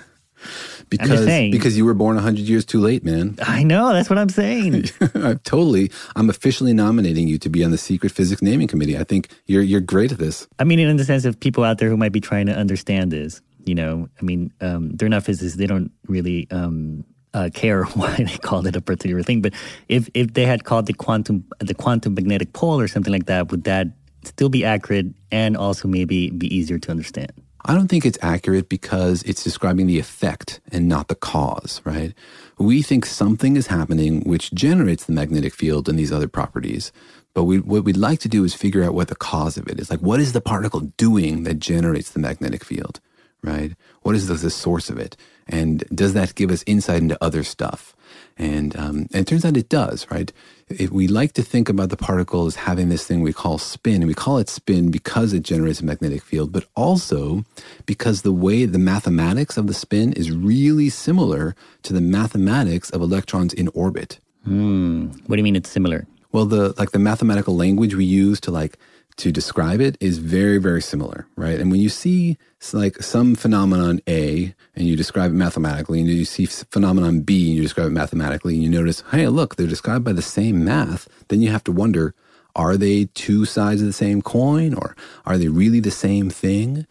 [0.89, 3.36] Because, because you were born 100 years too late, man.
[3.41, 4.86] I know that's what I'm saying.
[5.15, 8.97] I'm totally, I'm officially nominating you to be on the Secret Physics Naming Committee.
[8.97, 10.47] I think you're, you're great at this.
[10.60, 13.12] I mean, in the sense of people out there who might be trying to understand
[13.12, 15.58] this, you know, I mean, um, they're not physicists.
[15.58, 19.41] They don't really um, uh, care why they called it a particular thing.
[19.41, 19.54] But
[19.89, 23.52] if if they had called the quantum the quantum magnetic pole or something like that,
[23.52, 23.88] would that
[24.23, 27.32] still be accurate and also maybe be easier to understand?
[27.67, 32.13] I don't think it's accurate because it's describing the effect and not the cause, right?
[32.60, 36.93] We think something is happening which generates the magnetic field and these other properties.
[37.36, 39.80] But we, what we'd like to do is figure out what the cause of it
[39.82, 39.91] is.
[39.91, 43.01] Like, what is the particle doing that generates the magnetic field,
[43.43, 43.73] right?
[44.03, 45.17] What is the, the source of it?
[45.47, 47.97] And does that give us insight into other stuff?
[48.39, 50.32] And, um, and it turns out it does, right?
[50.69, 53.95] If we like to think about the particle as having this thing we call spin,
[53.95, 57.45] and we call it spin because it generates a magnetic field, but also
[57.86, 63.02] because the way the mathematics of the spin is really similar to the mathematics of
[63.02, 64.19] electrons in orbit.
[64.43, 65.08] Hmm.
[65.26, 66.06] What do you mean it's similar?
[66.32, 68.78] Well, the like the mathematical language we use to like
[69.17, 71.60] to describe it is very very similar, right?
[71.60, 72.38] And when you see
[72.73, 77.58] like some phenomenon A and you describe it mathematically, and you see phenomenon B and
[77.58, 81.08] you describe it mathematically, and you notice, hey, look, they're described by the same math,
[81.30, 82.13] then you have to wonder,
[82.56, 86.88] are they two sides of the same coin, or are they really the same thing?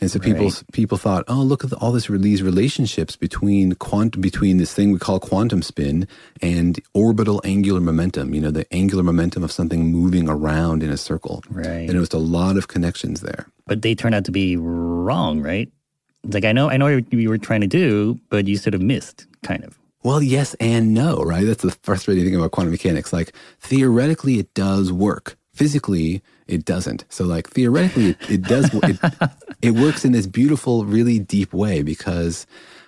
[0.00, 0.62] And so people Right.
[0.72, 4.92] people thought, oh, look at the, all this these relationships between quant between this thing
[4.92, 6.06] we call quantum spin
[6.40, 8.32] and orbital angular momentum.
[8.34, 11.42] You know, the angular momentum of something moving around in a circle.
[11.50, 11.88] Right.
[11.88, 13.46] And it was a lot of connections there.
[13.66, 15.70] But they turned out to be wrong, right?
[16.24, 18.80] Like I know, I know what you were trying to do, but you sort of
[18.82, 19.78] missed, kind of.
[20.04, 21.44] Well, yes and no, right?
[21.44, 23.12] That's the frustrating thing about quantum mechanics.
[23.12, 25.36] Like theoretically, it does work.
[25.52, 27.04] Physically, it doesn't.
[27.08, 28.70] So, like theoretically, it, it does.
[28.72, 28.98] It,
[29.62, 32.46] it works in this beautiful, really deep way because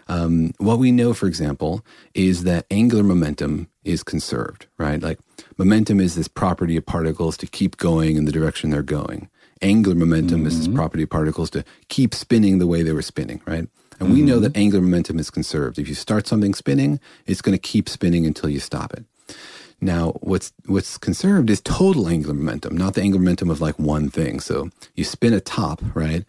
[0.09, 5.01] um, what we know, for example, is that angular momentum is conserved, right?
[5.01, 5.21] Like
[5.57, 9.29] momentum is this property of particles to keep going in the direction they're going.
[9.63, 13.43] Angular momentum is this property of particles to keep spinning the way they were spinning,
[13.47, 13.69] right?
[14.01, 15.79] And we know that angular momentum is conserved.
[15.79, 19.05] If you start something spinning, it's going to keep spinning until you stop it.
[19.81, 24.11] Now, what's what's conserved is total angular momentum, not the angular momentum of like one
[24.11, 24.41] thing.
[24.41, 26.25] So you spin a top, right?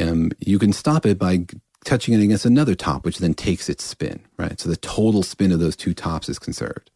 [0.00, 1.46] Um, you can stop it by
[1.84, 4.60] touching it against another top, which then takes its spin, right?
[4.60, 6.90] So the total spin of those two tops is conserved.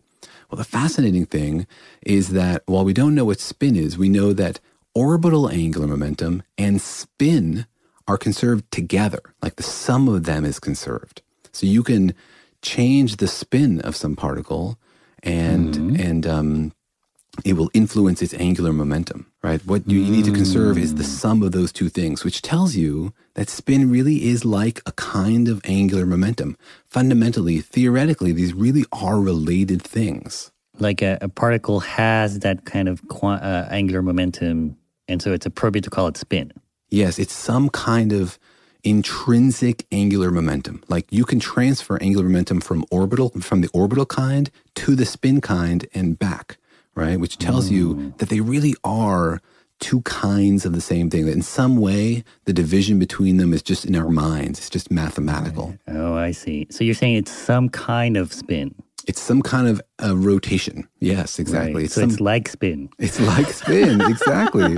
[0.50, 1.66] Well, the fascinating thing
[2.02, 4.60] is that while we don't know what spin is, we know that
[4.94, 7.66] orbital angular momentum and spin
[8.06, 9.20] are conserved together.
[9.40, 11.22] Like the sum of them is conserved.
[11.52, 12.14] So you can
[12.60, 14.78] change the spin of some particle
[15.22, 16.72] and and um,
[17.44, 19.64] it will influence its angular momentum, right?
[19.66, 23.14] What you, need to conserve is the sum of those two things, which tells you
[23.34, 26.58] that spin really is like a kind of angular momentum.
[26.86, 30.50] Fundamentally, theoretically, these really are related things.
[30.78, 34.76] Like a, a particle has that kind of uh, angular momentum,
[35.08, 36.52] and so it's appropriate to call it spin.
[36.90, 38.38] Yes, it's some kind of
[38.84, 40.82] intrinsic angular momentum.
[40.88, 45.40] Like you can transfer angular momentum from orbital from the orbital kind to the spin
[45.40, 46.58] kind and back,
[46.94, 47.18] right?
[47.18, 48.10] Which tells you hmm.
[48.18, 49.40] that they really are
[49.78, 51.26] two kinds of the same thing.
[51.26, 54.58] That in some way the division between them is just in our minds.
[54.58, 55.76] It's just mathematical.
[55.88, 56.66] Oh, I see.
[56.70, 58.74] So you're saying it's some kind of spin.
[59.08, 60.86] It's some kind of uh, rotation.
[61.00, 61.74] Yes, exactly.
[61.74, 61.84] Right.
[61.86, 62.88] It's so some, it's like spin.
[62.98, 64.76] It's like spin, exactly.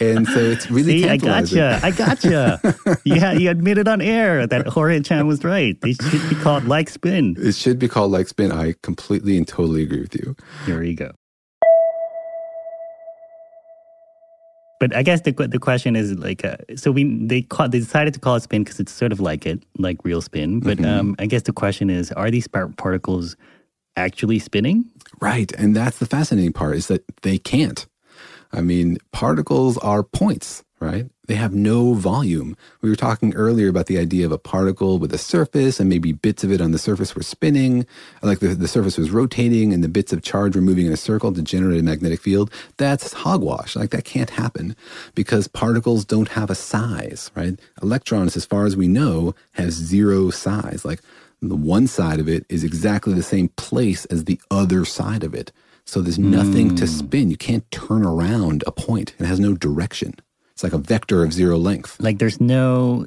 [0.00, 1.80] and so it's really See, I gotcha.
[1.82, 2.60] I gotcha.
[3.04, 5.76] yeah, you admitted on air that Jorge Cham was right.
[5.84, 7.36] It should be called like spin.
[7.38, 8.52] It should be called like spin.
[8.52, 10.36] I completely and totally agree with you.
[10.66, 11.10] There you go.
[14.80, 18.12] But I guess the the question is like, uh, so we they call, they decided
[18.14, 20.60] to call it spin because it's sort of like it, like real spin.
[20.60, 20.86] But Mhm.
[20.86, 23.36] um, I guess the question is, are these par- particles
[23.96, 24.84] actually spinning?
[25.20, 25.52] Right.
[25.52, 27.86] And that's the fascinating part is that they can't.
[28.52, 31.06] I mean, particles are points, right?
[31.26, 32.56] They have no volume.
[32.82, 36.12] We were talking earlier about the idea of a particle with a surface and maybe
[36.12, 37.86] bits of it on the surface were spinning,
[38.22, 40.98] like the, the surface was rotating and the bits of charge were moving in a
[40.98, 42.50] circle to generate a magnetic field.
[42.76, 43.74] That's hogwash.
[43.74, 44.76] Like that can't happen
[45.14, 47.58] because particles don't have a size, right?
[47.82, 50.84] Electrons, as far as we know, have zero size.
[50.84, 51.00] Like
[51.40, 55.34] the one side of it is exactly the same place as the other side of
[55.34, 55.52] it.
[55.86, 56.92] So there's nothing to hmm.
[56.92, 57.30] spin.
[57.30, 59.14] You can't turn around a point.
[59.18, 60.14] It has no direction.
[60.54, 61.96] It's like a vector of zero length.
[62.00, 63.06] Like there's no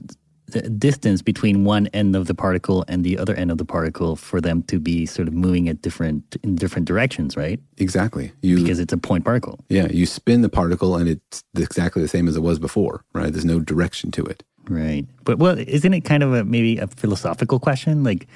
[0.77, 4.39] distance between one end of the particle and the other end of the particle for
[4.39, 7.60] them to be sort of moving at different in different directions, right?
[7.77, 8.31] Exactly.
[8.41, 9.60] You because it's a point particle.
[9.69, 13.31] Yeah, you spin the particle and it's exactly the same as it was before, right?
[13.31, 14.43] There's no direction to it.
[14.69, 15.05] Right.
[15.23, 18.03] But well, isn't it kind of a maybe a philosophical question?
[18.03, 18.27] Like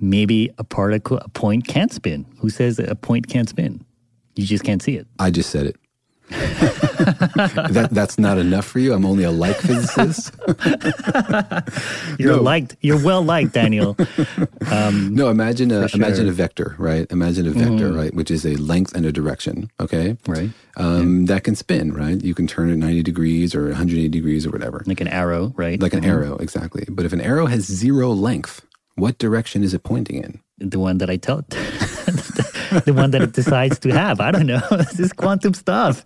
[0.00, 2.26] maybe a particle, a point can't spin.
[2.38, 3.84] Who says that a point can't spin?
[4.36, 5.06] You just can't see it.
[5.20, 5.76] I just said it.
[6.30, 8.94] that that's not enough for you.
[8.94, 10.32] I'm only a like physicist.
[12.18, 12.42] You're No.
[12.42, 12.76] liked.
[12.80, 13.96] You're well liked, Daniel.
[14.70, 17.06] Um, no, imagine a for imagine a vector, right?
[17.10, 17.96] Imagine a vector, Mhm.
[17.96, 19.70] right, which is a length and a direction.
[19.80, 20.50] Okay, right.
[20.76, 22.22] Um, That can spin, right?
[22.22, 24.82] You can turn it 90 degrees or 180 degrees or whatever.
[24.86, 25.80] Like an arrow, right?
[25.80, 26.08] Like an Mhm.
[26.08, 26.84] arrow, exactly.
[26.88, 28.62] But if an arrow has zero length,
[28.96, 30.40] what direction is it pointing in?
[30.58, 31.42] The one that I tell,
[32.84, 34.20] the one that it decides to have.
[34.20, 34.60] I don't know.
[34.70, 36.04] this is quantum stuff.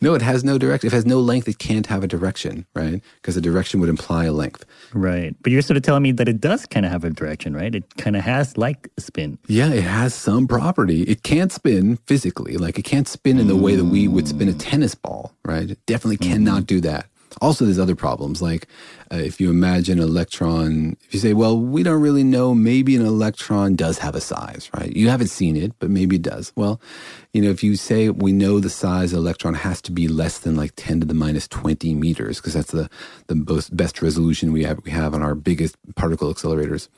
[0.00, 0.86] No, it has no direction.
[0.86, 3.02] If it has no length, it can't have a direction, right?
[3.16, 4.64] Because a direction would imply a length.
[4.94, 5.34] Right.
[5.42, 7.74] But you're sort of telling me that it does kind of have a direction, right?
[7.74, 9.38] It kind of has like a spin.
[9.46, 11.02] Yeah, it has some property.
[11.02, 12.56] It can't spin physically.
[12.56, 14.58] Like it can't spin in the way that we would spin a mm.
[14.58, 15.70] tennis ball, right?
[15.70, 16.64] It definitely cannot mm-hmm.
[16.64, 17.06] do that.
[17.40, 18.42] Also, there's other problems.
[18.42, 18.66] Like
[19.12, 22.96] uh, if you imagine an electron, if you say, well, we don't really know, maybe
[22.96, 24.94] an electron does have a size, right?
[24.94, 26.52] You haven't seen it, but maybe it does.
[26.56, 26.80] Well,
[27.32, 30.38] you know, if you say we know the size of electron has to be less
[30.38, 32.88] than like 10 to the minus 20 meters, because that's the,
[33.28, 36.88] the most, best resolution we have, we have on our biggest particle accelerators.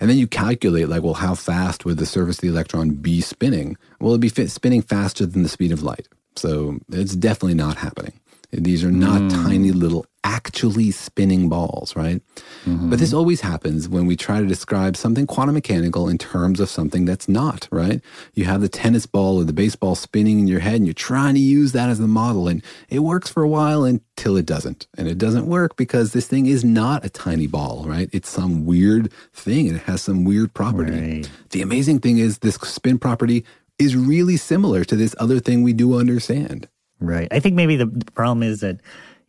[0.00, 3.20] And then you calculate, like, well, how fast would the surface of the electron be
[3.20, 3.76] spinning?
[4.00, 6.08] Well, it'd be spinning faster than the speed of light.
[6.36, 8.14] So it's definitely not happening.
[8.52, 9.28] These are not hmm.
[9.28, 12.20] tiny little actually spinning balls, right?
[12.64, 12.90] Mm-hmm.
[12.90, 16.68] But this always happens when we try to describe something quantum mechanical in terms of
[16.68, 18.00] something that's not, right?
[18.34, 21.34] You have the tennis ball or the baseball spinning in your head and you're trying
[21.34, 24.86] to use that as the model and it works for a while until it doesn't.
[24.96, 28.08] And it doesn't work because this thing is not a tiny ball, right?
[28.12, 31.24] It's some weird thing and it has some weird property.
[31.50, 33.44] The amazing thing is this spin property
[33.78, 36.68] is really similar to this other thing we do understand.
[37.00, 37.28] Right.
[37.30, 38.80] I think maybe the, the problem is that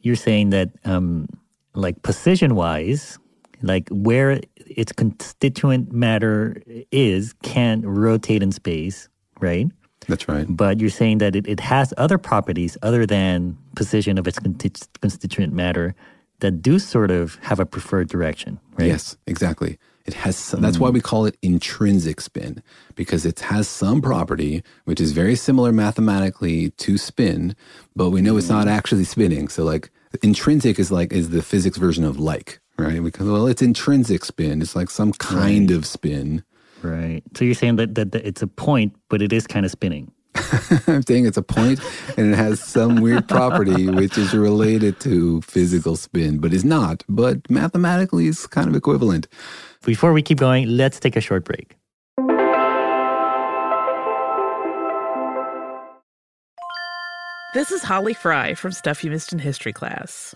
[0.02, 1.28] you're saying that, um,
[1.74, 3.18] like position wise,
[3.62, 9.08] like where its constituent matter is can rotate in space,
[9.40, 9.68] right?
[10.08, 10.46] That's right.
[10.50, 15.54] But you're saying that it, it has other properties other than position of its constituent
[15.54, 15.96] matter
[16.40, 18.88] that do sort of have a preferred direction, right?
[18.88, 19.78] Yes, exactly.
[20.06, 22.64] It has some, that's why we call it intrinsic spin
[22.96, 27.56] because it has some property which is very similar mathematically to spin,
[27.96, 28.72] but we know it's not mm.
[28.72, 29.48] actually spinning.
[29.48, 29.92] So like
[30.24, 33.04] intrinsic is like is the physics version of like, right?
[33.04, 34.62] Because well, it's intrinsic spin.
[34.62, 36.44] It's like some kind of spin.
[36.82, 37.22] Right.
[37.36, 40.12] So you're saying that, that, that it's a point, but it is kind of spinning.
[40.88, 41.80] I'm saying it's a point
[42.18, 47.04] and it has some weird property which is related to physical spin, but is not.
[47.10, 49.28] But mathematically is kind of equivalent.
[49.86, 51.76] Before we keep going, let's take a short break.
[57.54, 60.36] This is Holly Fry from Stuff You Missed in History class.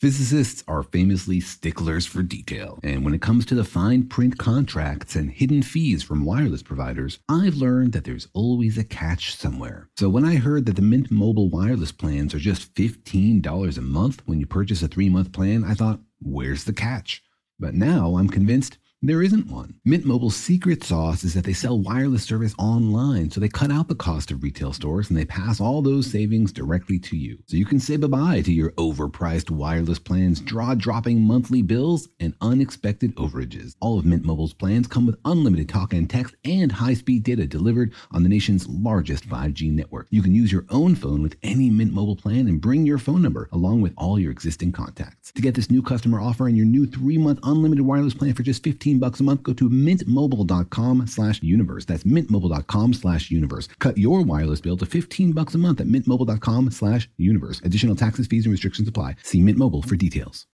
[0.00, 5.14] Physicists are famously sticklers for detail, and when it comes to the fine print contracts
[5.14, 9.90] and hidden fees from wireless providers, I've learned that there's always a catch somewhere.
[9.98, 14.22] So when I heard that the Mint Mobile wireless plans are just $15 a month
[14.24, 17.22] when you purchase a three month plan, I thought, where's the catch?
[17.58, 19.74] But now I'm convinced there isn't one.
[19.84, 23.88] Mint Mobile's secret sauce is that they sell wireless service online, so they cut out
[23.88, 27.38] the cost of retail stores and they pass all those savings directly to you.
[27.46, 33.14] So you can say bye-bye to your overpriced wireless plans, draw-dropping monthly bills, and unexpected
[33.16, 33.74] overages.
[33.80, 37.94] All of Mint Mobile's plans come with unlimited talk and text and high-speed data delivered
[38.12, 40.08] on the nation's largest 5G network.
[40.10, 43.22] You can use your own phone with any Mint Mobile plan and bring your phone
[43.22, 45.32] number along with all your existing contacts.
[45.32, 48.62] To get this new customer offer and your new 3-month unlimited wireless plan for just
[48.62, 51.84] 15 bucks a month, go to mintmobile.com slash universe.
[51.84, 53.68] That's mintmobile.com slash universe.
[53.78, 57.60] Cut your wireless bill to 15 bucks a month at mintmobile.com slash universe.
[57.64, 59.16] Additional taxes, fees, and restrictions apply.
[59.22, 60.46] See Mint Mobile for details.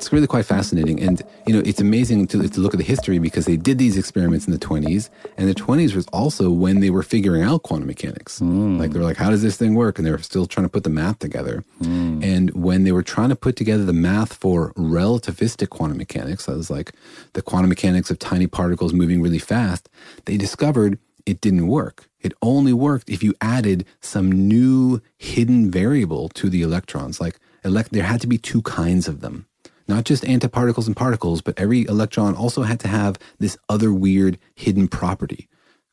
[0.00, 0.98] It's really quite fascinating.
[1.02, 3.98] And, you know, it's amazing to, to look at the history because they did these
[3.98, 5.10] experiments in the 20s.
[5.36, 8.40] And the 20s was also when they were figuring out quantum mechanics.
[8.40, 8.78] Mm.
[8.78, 9.98] Like, they were like, how does this thing work?
[9.98, 11.62] And they were still trying to put the math together.
[11.82, 12.24] Mm.
[12.24, 16.56] And when they were trying to put together the math for relativistic quantum mechanics, that
[16.56, 16.92] was like
[17.34, 19.90] the quantum mechanics of tiny particles moving really fast,
[20.24, 22.08] they discovered it didn't work.
[22.22, 27.20] It only worked if you added some new hidden variable to the electrons.
[27.20, 29.44] Like, elect- there had to be two kinds of them
[29.90, 34.38] not just antiparticles and particles, but every electron also had to have this other weird
[34.54, 35.48] hidden property.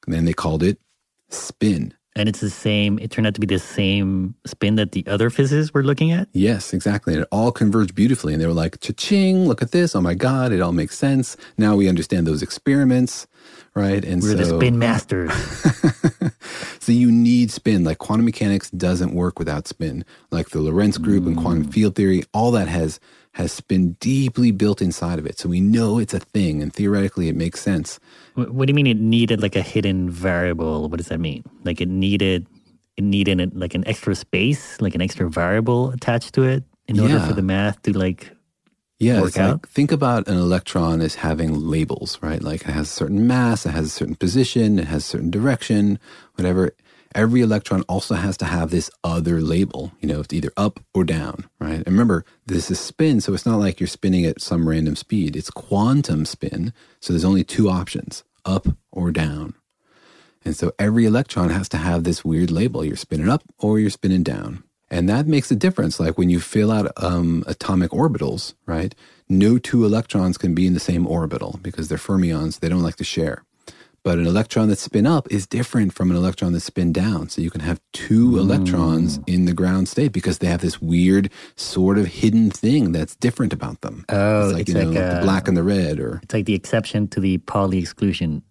[0.06, 0.80] And then they called it
[1.30, 1.93] spin.
[2.16, 5.30] And it's the same, it turned out to be the same spin that the other
[5.30, 6.28] physicists were looking at?
[6.34, 7.14] Yes, exactly.
[7.14, 8.34] And it all converged beautifully.
[8.34, 9.95] And they were like, cha-ching, look at this.
[9.95, 11.38] Oh my God, it all makes sense.
[11.60, 13.28] Now we understand those experiments,
[13.76, 14.04] right?
[14.04, 15.32] And we're so, the spin masters.
[16.80, 17.84] so you need spin.
[17.84, 20.04] Like quantum mechanics doesn't work without spin.
[20.32, 21.28] Like the Lorentz group mm.
[21.28, 21.74] and quantum mm.
[21.74, 23.00] field theory, all that has
[23.38, 25.38] has been deeply built inside of it.
[25.38, 28.00] So we know it's a thing, and theoretically, it makes sense.
[28.34, 30.90] What, do you mean it needed like a hidden variable?
[30.90, 31.44] What does that mean?
[31.64, 32.48] Like it needed
[32.98, 37.20] it needed like an extra space, like an extra variable attached to it in order
[37.20, 38.32] for the math to like
[38.98, 39.62] yeah, work out?
[39.62, 42.42] Like, think about an electron as having labels, right?
[42.42, 45.30] Like it has a certain mass, it has a certain position, it has a certain
[45.30, 46.00] direction,
[46.34, 46.72] whatever
[47.16, 49.91] every electron also has to have this other label.
[50.01, 51.78] You know, it's either up or down, right?
[51.78, 55.36] And remember, this is spin, so it's not like you're spinning at some random speed.
[55.36, 59.53] It's quantum spin, so there's only two options up or down.
[60.45, 62.86] And so every electron has to have this weird label.
[62.86, 64.64] You're spinning up or you're spinning down.
[64.89, 65.99] And that makes a difference.
[65.99, 68.95] Like when you fill out um, atomic orbitals, right?
[69.28, 72.62] No two electrons can be in the same orbital because they're fermions.
[72.62, 73.43] They don't like to share.
[74.04, 77.30] But an electron that's spin up is different from an electron that's spin down.
[77.30, 78.39] So you can have two mm.
[78.39, 83.16] electrons in the ground state because they have this weird sort of hidden thing that's
[83.16, 84.06] different about them.
[84.10, 86.34] Oh, it's like, it's you know, like a, the black and the red or it's
[86.34, 88.43] like the exception to the Pauli exclusion,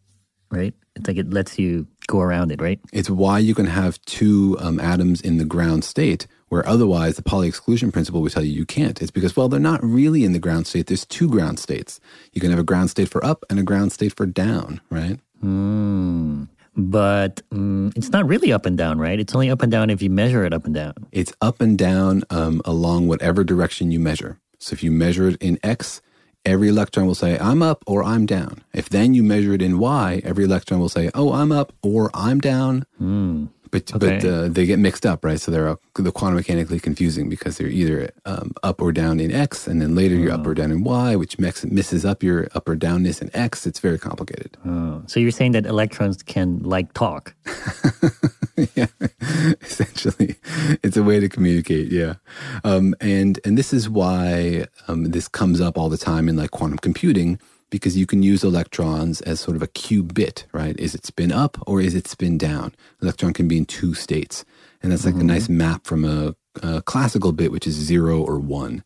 [0.51, 0.75] right?
[0.95, 2.81] It's like it lets you go around it, right?
[2.93, 7.23] It's why you can have two um, atoms in the ground state where otherwise the
[7.23, 9.03] Pauli exclusion principle would tell you you can't.
[9.03, 10.87] It's because, well, they're not really in the ground state.
[10.87, 12.01] There's two ground states.
[12.33, 15.19] You can have a ground state for up and a ground state for down, right?
[15.45, 16.49] Mm.
[16.77, 19.19] but um, it's not really up and down, right?
[19.19, 20.95] It's only up and down if you measure it up and down.
[21.13, 24.39] It's up and down um, along whatever direction you measure.
[24.59, 26.01] So if you measure it in X,
[26.45, 28.63] every electron will say, I'm up or I'm down.
[28.73, 32.11] If then you measure it in Y, every electron will say, oh, I'm up or
[32.15, 32.85] I'm down.
[33.01, 33.49] Mm.
[33.71, 34.19] But Okay.
[34.21, 35.41] but uh, they get mixed up, right?
[35.41, 39.67] So they're they're quantum mechanically confusing because they're either um, up or down in X,
[39.67, 42.69] and then later you're up or down in Y, which mix, misses up your up
[42.69, 43.67] or downness in X.
[43.67, 44.57] It's very complicated.
[44.65, 45.03] Oh.
[45.07, 47.35] So you're saying that electrons can like talk?
[48.75, 48.87] yeah,
[49.61, 50.37] essentially,
[50.83, 51.91] it's a way to communicate.
[51.91, 52.15] Yeah,
[52.65, 56.51] um, and and this is why um, this comes up all the time in like
[56.51, 57.39] quantum computing
[57.71, 60.79] because you can use electrons as sort of a qubit, right?
[60.79, 62.75] Is it spin up or is it spin down?
[63.03, 64.45] Electron can be in two states,
[64.83, 68.39] and that's like a nice map from a, a classical bit, which is zero or
[68.39, 68.85] one.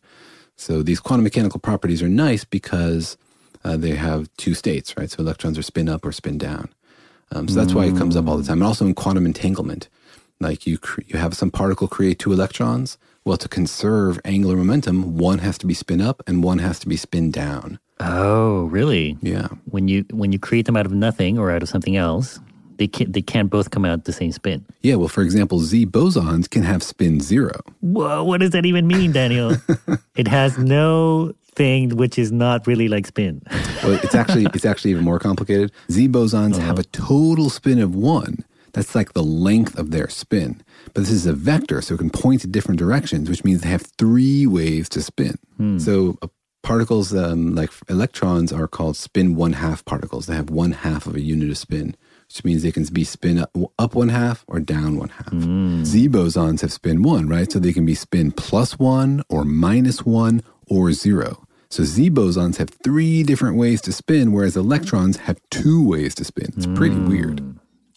[0.55, 3.17] So these quantum mechanical properties are nice because
[3.63, 5.09] uh, they have two states, right?
[5.09, 6.69] So electrons are spin up or spin down.
[7.31, 8.57] Um, so that's why it comes up all the time.
[8.57, 9.87] And also in quantum entanglement,
[10.39, 12.97] like you cre- you have some particle create two electrons.
[13.23, 16.89] Well, to conserve angular momentum, one has to be spin up and one has to
[16.89, 17.79] be spin down.
[18.01, 19.17] Oh, really?
[19.21, 19.47] Yeah.
[19.65, 22.39] When you when you create them out of nothing or out of something else,
[22.77, 24.65] they can't they can't both come out the same spin.
[24.81, 24.95] Yeah.
[24.95, 27.59] Well, for example, Z bosons can have spin zero.
[27.81, 29.55] Whoa, what does that even mean, Daniel?
[30.15, 33.41] it has no thing which is not really like spin.
[33.83, 35.71] Well, it's actually it's actually even more complicated.
[35.91, 38.45] Z bosons have a total spin of one.
[38.73, 40.63] That's like the length of their spin.
[40.93, 43.69] But this is a vector, so it can point to different directions, which means they
[43.69, 45.37] have three ways to spin.
[45.77, 46.27] So uh,
[46.61, 50.25] particles um, like electrons are called spin one half particles.
[50.27, 51.95] They have one half of a unit of spin,
[52.27, 55.33] which means they can be spin up, up one half or down one half.
[55.85, 57.51] Z bosons have spin one, right?
[57.51, 61.45] So they can be spin plus one or minus one or zero.
[61.69, 66.25] So Z bosons have three different ways to spin, whereas electrons have two ways to
[66.25, 66.53] spin.
[66.57, 67.41] It's pretty weird.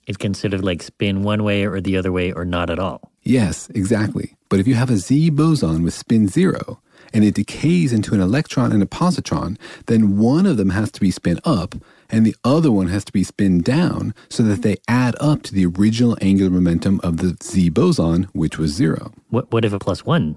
[0.07, 2.79] It can sort of like spin one way or the other way or not at
[2.79, 3.11] all.
[3.23, 4.37] Yes, exactly.
[4.49, 6.81] But if you have a Z boson with spin zero
[7.15, 9.57] and it decays into an electron and a positron,
[9.87, 11.77] then one of them has to be spin up
[12.11, 15.55] and the other one has to be spin down so that they add up to
[15.55, 19.12] the original angular momentum of the Z boson, which was zero.
[19.31, 20.37] What what if a plus one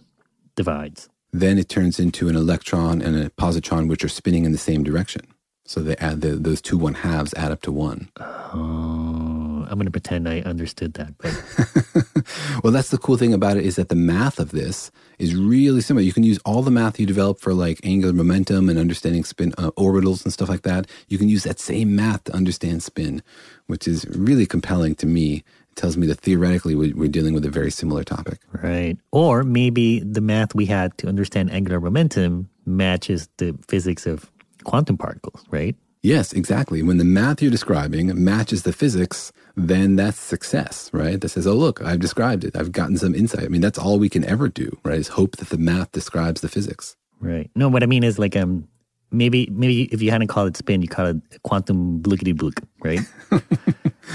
[0.56, 1.10] divides?
[1.34, 4.84] Then it turns into an electron and a positron, which are spinning in the same
[4.84, 5.22] direction.
[5.68, 8.10] So they add the, those two one halves add up to one.
[8.20, 11.14] Oh, I'm going to pretend I understood that.
[11.18, 12.24] But
[12.64, 15.82] Well, that's the cool thing about it is that the math of this is really
[15.82, 16.04] similar.
[16.04, 19.54] You can use all the math you develop for like angular momentum and understanding spin
[19.58, 20.88] uh, orbitals and stuff like that.
[21.10, 23.22] You can use that same math to understand spin,
[23.68, 25.44] which is really compelling to me.
[25.72, 28.40] It tells me that theoretically we're dealing with a very similar topic.
[28.54, 34.32] right, or maybe the math we had to understand angular momentum matches the physics of
[34.68, 35.76] quantum particles, right?
[36.04, 36.84] Yes, exactly.
[36.84, 41.20] When the math you're describing matches the physics, then that's success, right?
[41.20, 42.56] That says, oh, look, I've described it.
[42.56, 43.46] I've gotten some insight.
[43.46, 45.00] I mean, that's all we can ever do, right?
[45.00, 46.96] Is hope that the math describes the physics.
[47.20, 47.50] Right.
[47.56, 48.68] No, what I mean is like um
[49.12, 53.00] maybe maybe if you hadn't called it spin, you call it quantum blookity blook, right?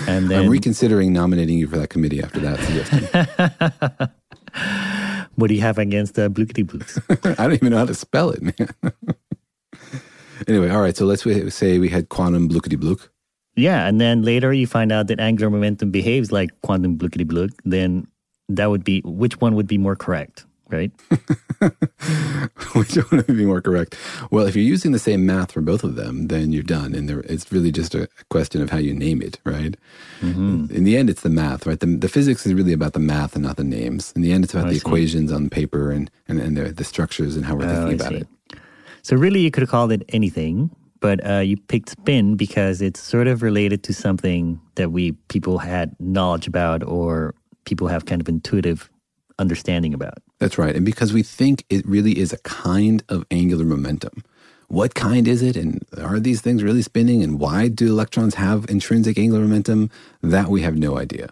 [0.07, 4.11] and then I'm reconsidering nominating you for that committee after that suggestion.
[5.35, 7.01] what do you have against uh, blookity blooks?
[7.39, 8.69] I don't even know how to spell it, man.
[10.49, 10.97] Anyway, all right.
[10.97, 11.23] So let's
[11.55, 13.09] say we had quantum blookity blook.
[13.57, 17.51] yeah, and then later you find out that angular momentum behaves like quantum blookity blook,
[17.65, 18.07] then
[18.49, 20.91] that would be which one would be more correct, right?
[22.75, 23.97] Which one would be more correct?
[24.31, 26.95] Well, if you're using the same math for both of them, then you're done.
[26.95, 29.77] And there, it's really just a question of how you name it, right?
[30.21, 30.75] Mm-hmm.
[30.75, 31.79] In the end, it's the math, right?
[31.79, 34.13] The, the physics is really about the math and not the names.
[34.17, 36.57] In the end, it's about oh, I the equations on the paper and, and, and
[36.57, 38.29] the, the structures and how we're Oh, thinking about it.
[39.03, 43.01] So really, you could have called it anything, but uh, you picked spin because it's
[43.01, 47.35] sort of related to something that we people had knowledge about, or
[47.65, 48.89] people have kind of intuitive
[49.39, 50.19] understanding about.
[50.39, 50.75] That's right.
[50.75, 54.23] And because we think it really is a kind of angular momentum.
[54.69, 55.57] What kind is it?
[55.57, 57.23] And are these things really spinning?
[57.23, 59.91] And why do electrons have intrinsic angular momentum?
[60.23, 61.31] That we have no idea.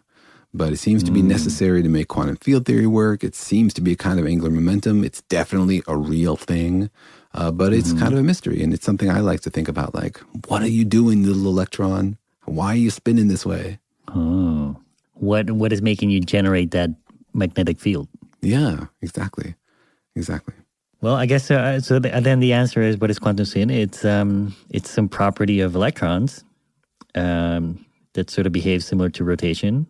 [0.53, 3.23] But it seems to be necessary to make quantum field theory work.
[3.23, 5.05] It seems to be a kind of angular momentum.
[5.05, 6.91] It's definitely a real thing.
[7.33, 8.63] Uh, but it's kind of a mystery.
[8.63, 10.19] And it's something I like to think about like,
[10.49, 12.17] what are you doing, little electron?
[12.45, 13.79] Why are you spinning this way?
[14.09, 14.77] Oh,
[15.15, 16.91] what what is making you generate that
[17.33, 18.09] magnetic field?
[18.41, 19.55] Yeah, exactly.
[20.17, 20.55] Exactly.
[21.03, 21.99] Well, I guess uh, so.
[21.99, 23.71] The, then the answer is, what is quantum spin?
[23.71, 26.45] It's um, it's some property of electrons
[27.15, 29.87] um, that sort of behaves similar to rotation,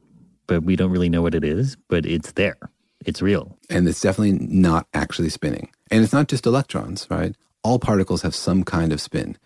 [0.47, 1.77] but we don't really know what it is.
[1.89, 2.59] But it's there.
[3.07, 3.57] It's real.
[3.71, 5.71] And it's definitely not actually spinning.
[5.91, 7.35] And it's not just electrons, right?
[7.63, 9.37] All particles have some kind of spin.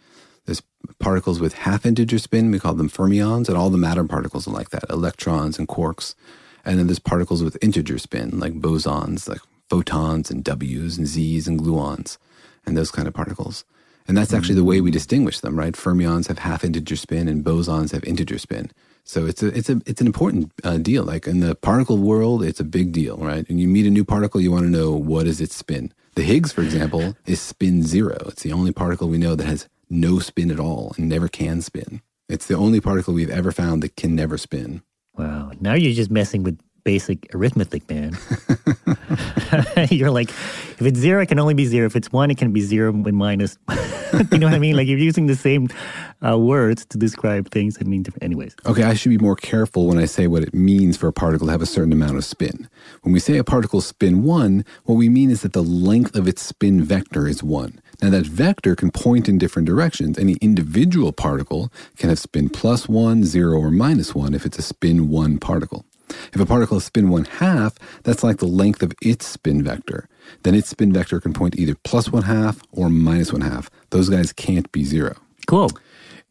[0.47, 0.63] There's
[0.99, 4.53] particles with half integer spin, we call them fermions, and all the matter particles are
[4.53, 6.15] like that, electrons and quarks.
[6.65, 9.41] And then there's particles with integer spin, like bosons, like
[9.71, 12.19] photons and W's and Z's and gluons,
[12.67, 13.65] and those kind of particles.
[14.07, 15.73] And that's actually the way we distinguish them, right?
[15.73, 18.71] Fermions have half integer spin and bosons have integer spin.
[19.05, 21.05] So it's a it's a it's an important uh, deal.
[21.05, 23.49] Like in the particle world, it's a big deal, right?
[23.49, 25.93] And you meet a new particle, you want to know what is its spin.
[26.15, 28.17] The Higgs, for example, is spin zero.
[28.29, 31.61] It's the only particle we know that has no spin at all and never can
[31.61, 32.01] spin.
[32.29, 34.83] It's the only particle we've ever found that can never spin.
[35.19, 35.53] Wow.
[35.61, 38.17] Now you're just messing with basic arithmetic, man.
[39.91, 41.87] you're like, if it's zero, it can only be zero.
[41.87, 43.59] If it's one, it can be zero and minus.
[44.31, 44.77] you know what I mean?
[44.77, 45.69] Like you're using the same
[46.25, 48.23] uh, words to describe things that mean different.
[48.23, 48.55] Anyways.
[48.67, 51.47] Okay, I should be more careful when I say what it means for a particle
[51.47, 52.69] to have a certain amount of spin.
[53.03, 56.29] When we say a particle spin one, what we mean is that the length of
[56.29, 57.81] its spin vector is one.
[58.03, 60.19] Now, that vector can point in different directions.
[60.19, 64.63] Any individual particle can have spin plus one, zero, or minus one if it's a
[64.63, 65.87] spin one particle.
[66.33, 70.09] If a particle has spin one half, that's like the length of its spin vector.
[70.43, 73.71] Then its spin vector can point either plus one half or minus one half.
[73.91, 75.17] Those guys can't be zero.
[75.47, 75.71] Cool.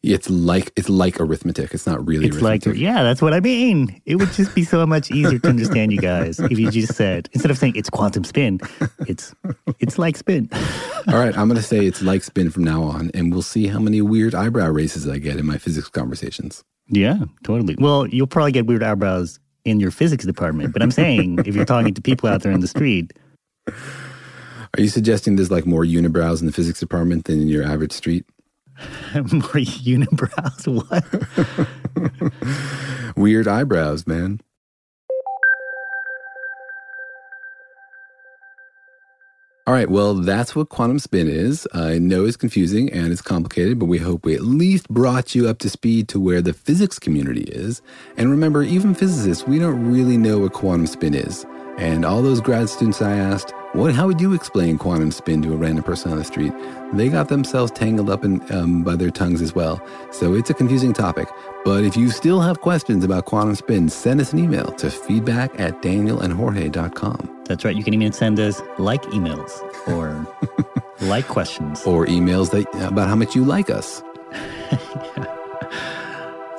[0.02, 1.72] It's like it's like arithmetic.
[1.72, 2.66] It's not really It's arithmetic.
[2.66, 4.02] like, yeah, that's what I mean.
[4.04, 7.30] It would just be so much easier to understand you guys if you just said
[7.32, 8.60] instead of saying it's quantum spin,
[9.06, 9.34] it's
[9.80, 10.50] it's like spin.
[11.08, 13.66] All right, I'm going to say it's like spin from now on, and we'll see
[13.66, 16.62] how many weird eyebrow raises I get in my physics conversations.
[16.88, 17.76] Yeah, totally.
[17.78, 21.64] Well, you'll probably get weird eyebrows in your physics department, but I'm saying if you're
[21.64, 23.12] talking to people out there in the street,
[23.68, 27.92] Are you suggesting there's like more unibrows in the physics department than in your average
[27.92, 28.24] street?
[29.14, 30.66] more unibrows.
[30.66, 31.04] What?
[33.16, 34.40] Weird eyebrows, man.
[39.66, 41.66] All right, well, that's what quantum spin is.
[41.72, 45.48] I know it's confusing and it's complicated, but we hope we at least brought you
[45.48, 47.80] up to speed to where the physics community is.
[48.18, 51.46] And remember, even physicists, we don't really know what quantum spin is.
[51.78, 55.52] And all those grad students I asked, what, how would you explain quantum spin to
[55.52, 56.52] a random person on the street?
[56.92, 59.84] They got themselves tangled up in, um, by their tongues as well.
[60.12, 61.28] So it's a confusing topic.
[61.64, 65.58] But if you still have questions about quantum spin, send us an email to feedback
[65.58, 67.42] at danielandjorge.com.
[67.46, 67.74] That's right.
[67.74, 69.50] You can even send us like emails
[69.88, 70.26] or
[71.00, 71.84] like questions.
[71.84, 74.02] Or emails that, about how much you like us.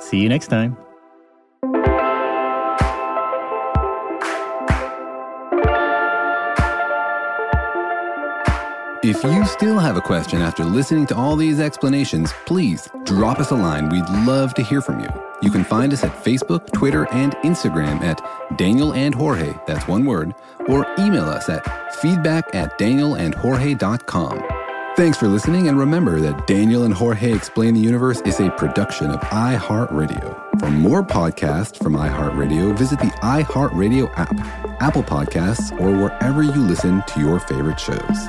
[0.00, 0.76] See you next time.
[9.08, 13.52] If you still have a question after listening to all these explanations, please drop us
[13.52, 13.88] a line.
[13.88, 15.08] We'd love to hear from you.
[15.40, 18.20] You can find us at Facebook, Twitter, and Instagram at
[18.58, 20.34] Daniel and Jorge, that's one word,
[20.66, 24.42] or email us at feedback at danielandjorge.com.
[24.96, 29.10] Thanks for listening, and remember that Daniel and Jorge Explain the Universe is a production
[29.12, 30.58] of iHeartRadio.
[30.58, 34.34] For more podcasts from iHeartRadio, visit the iHeartRadio app,
[34.82, 38.28] Apple Podcasts, or wherever you listen to your favorite shows.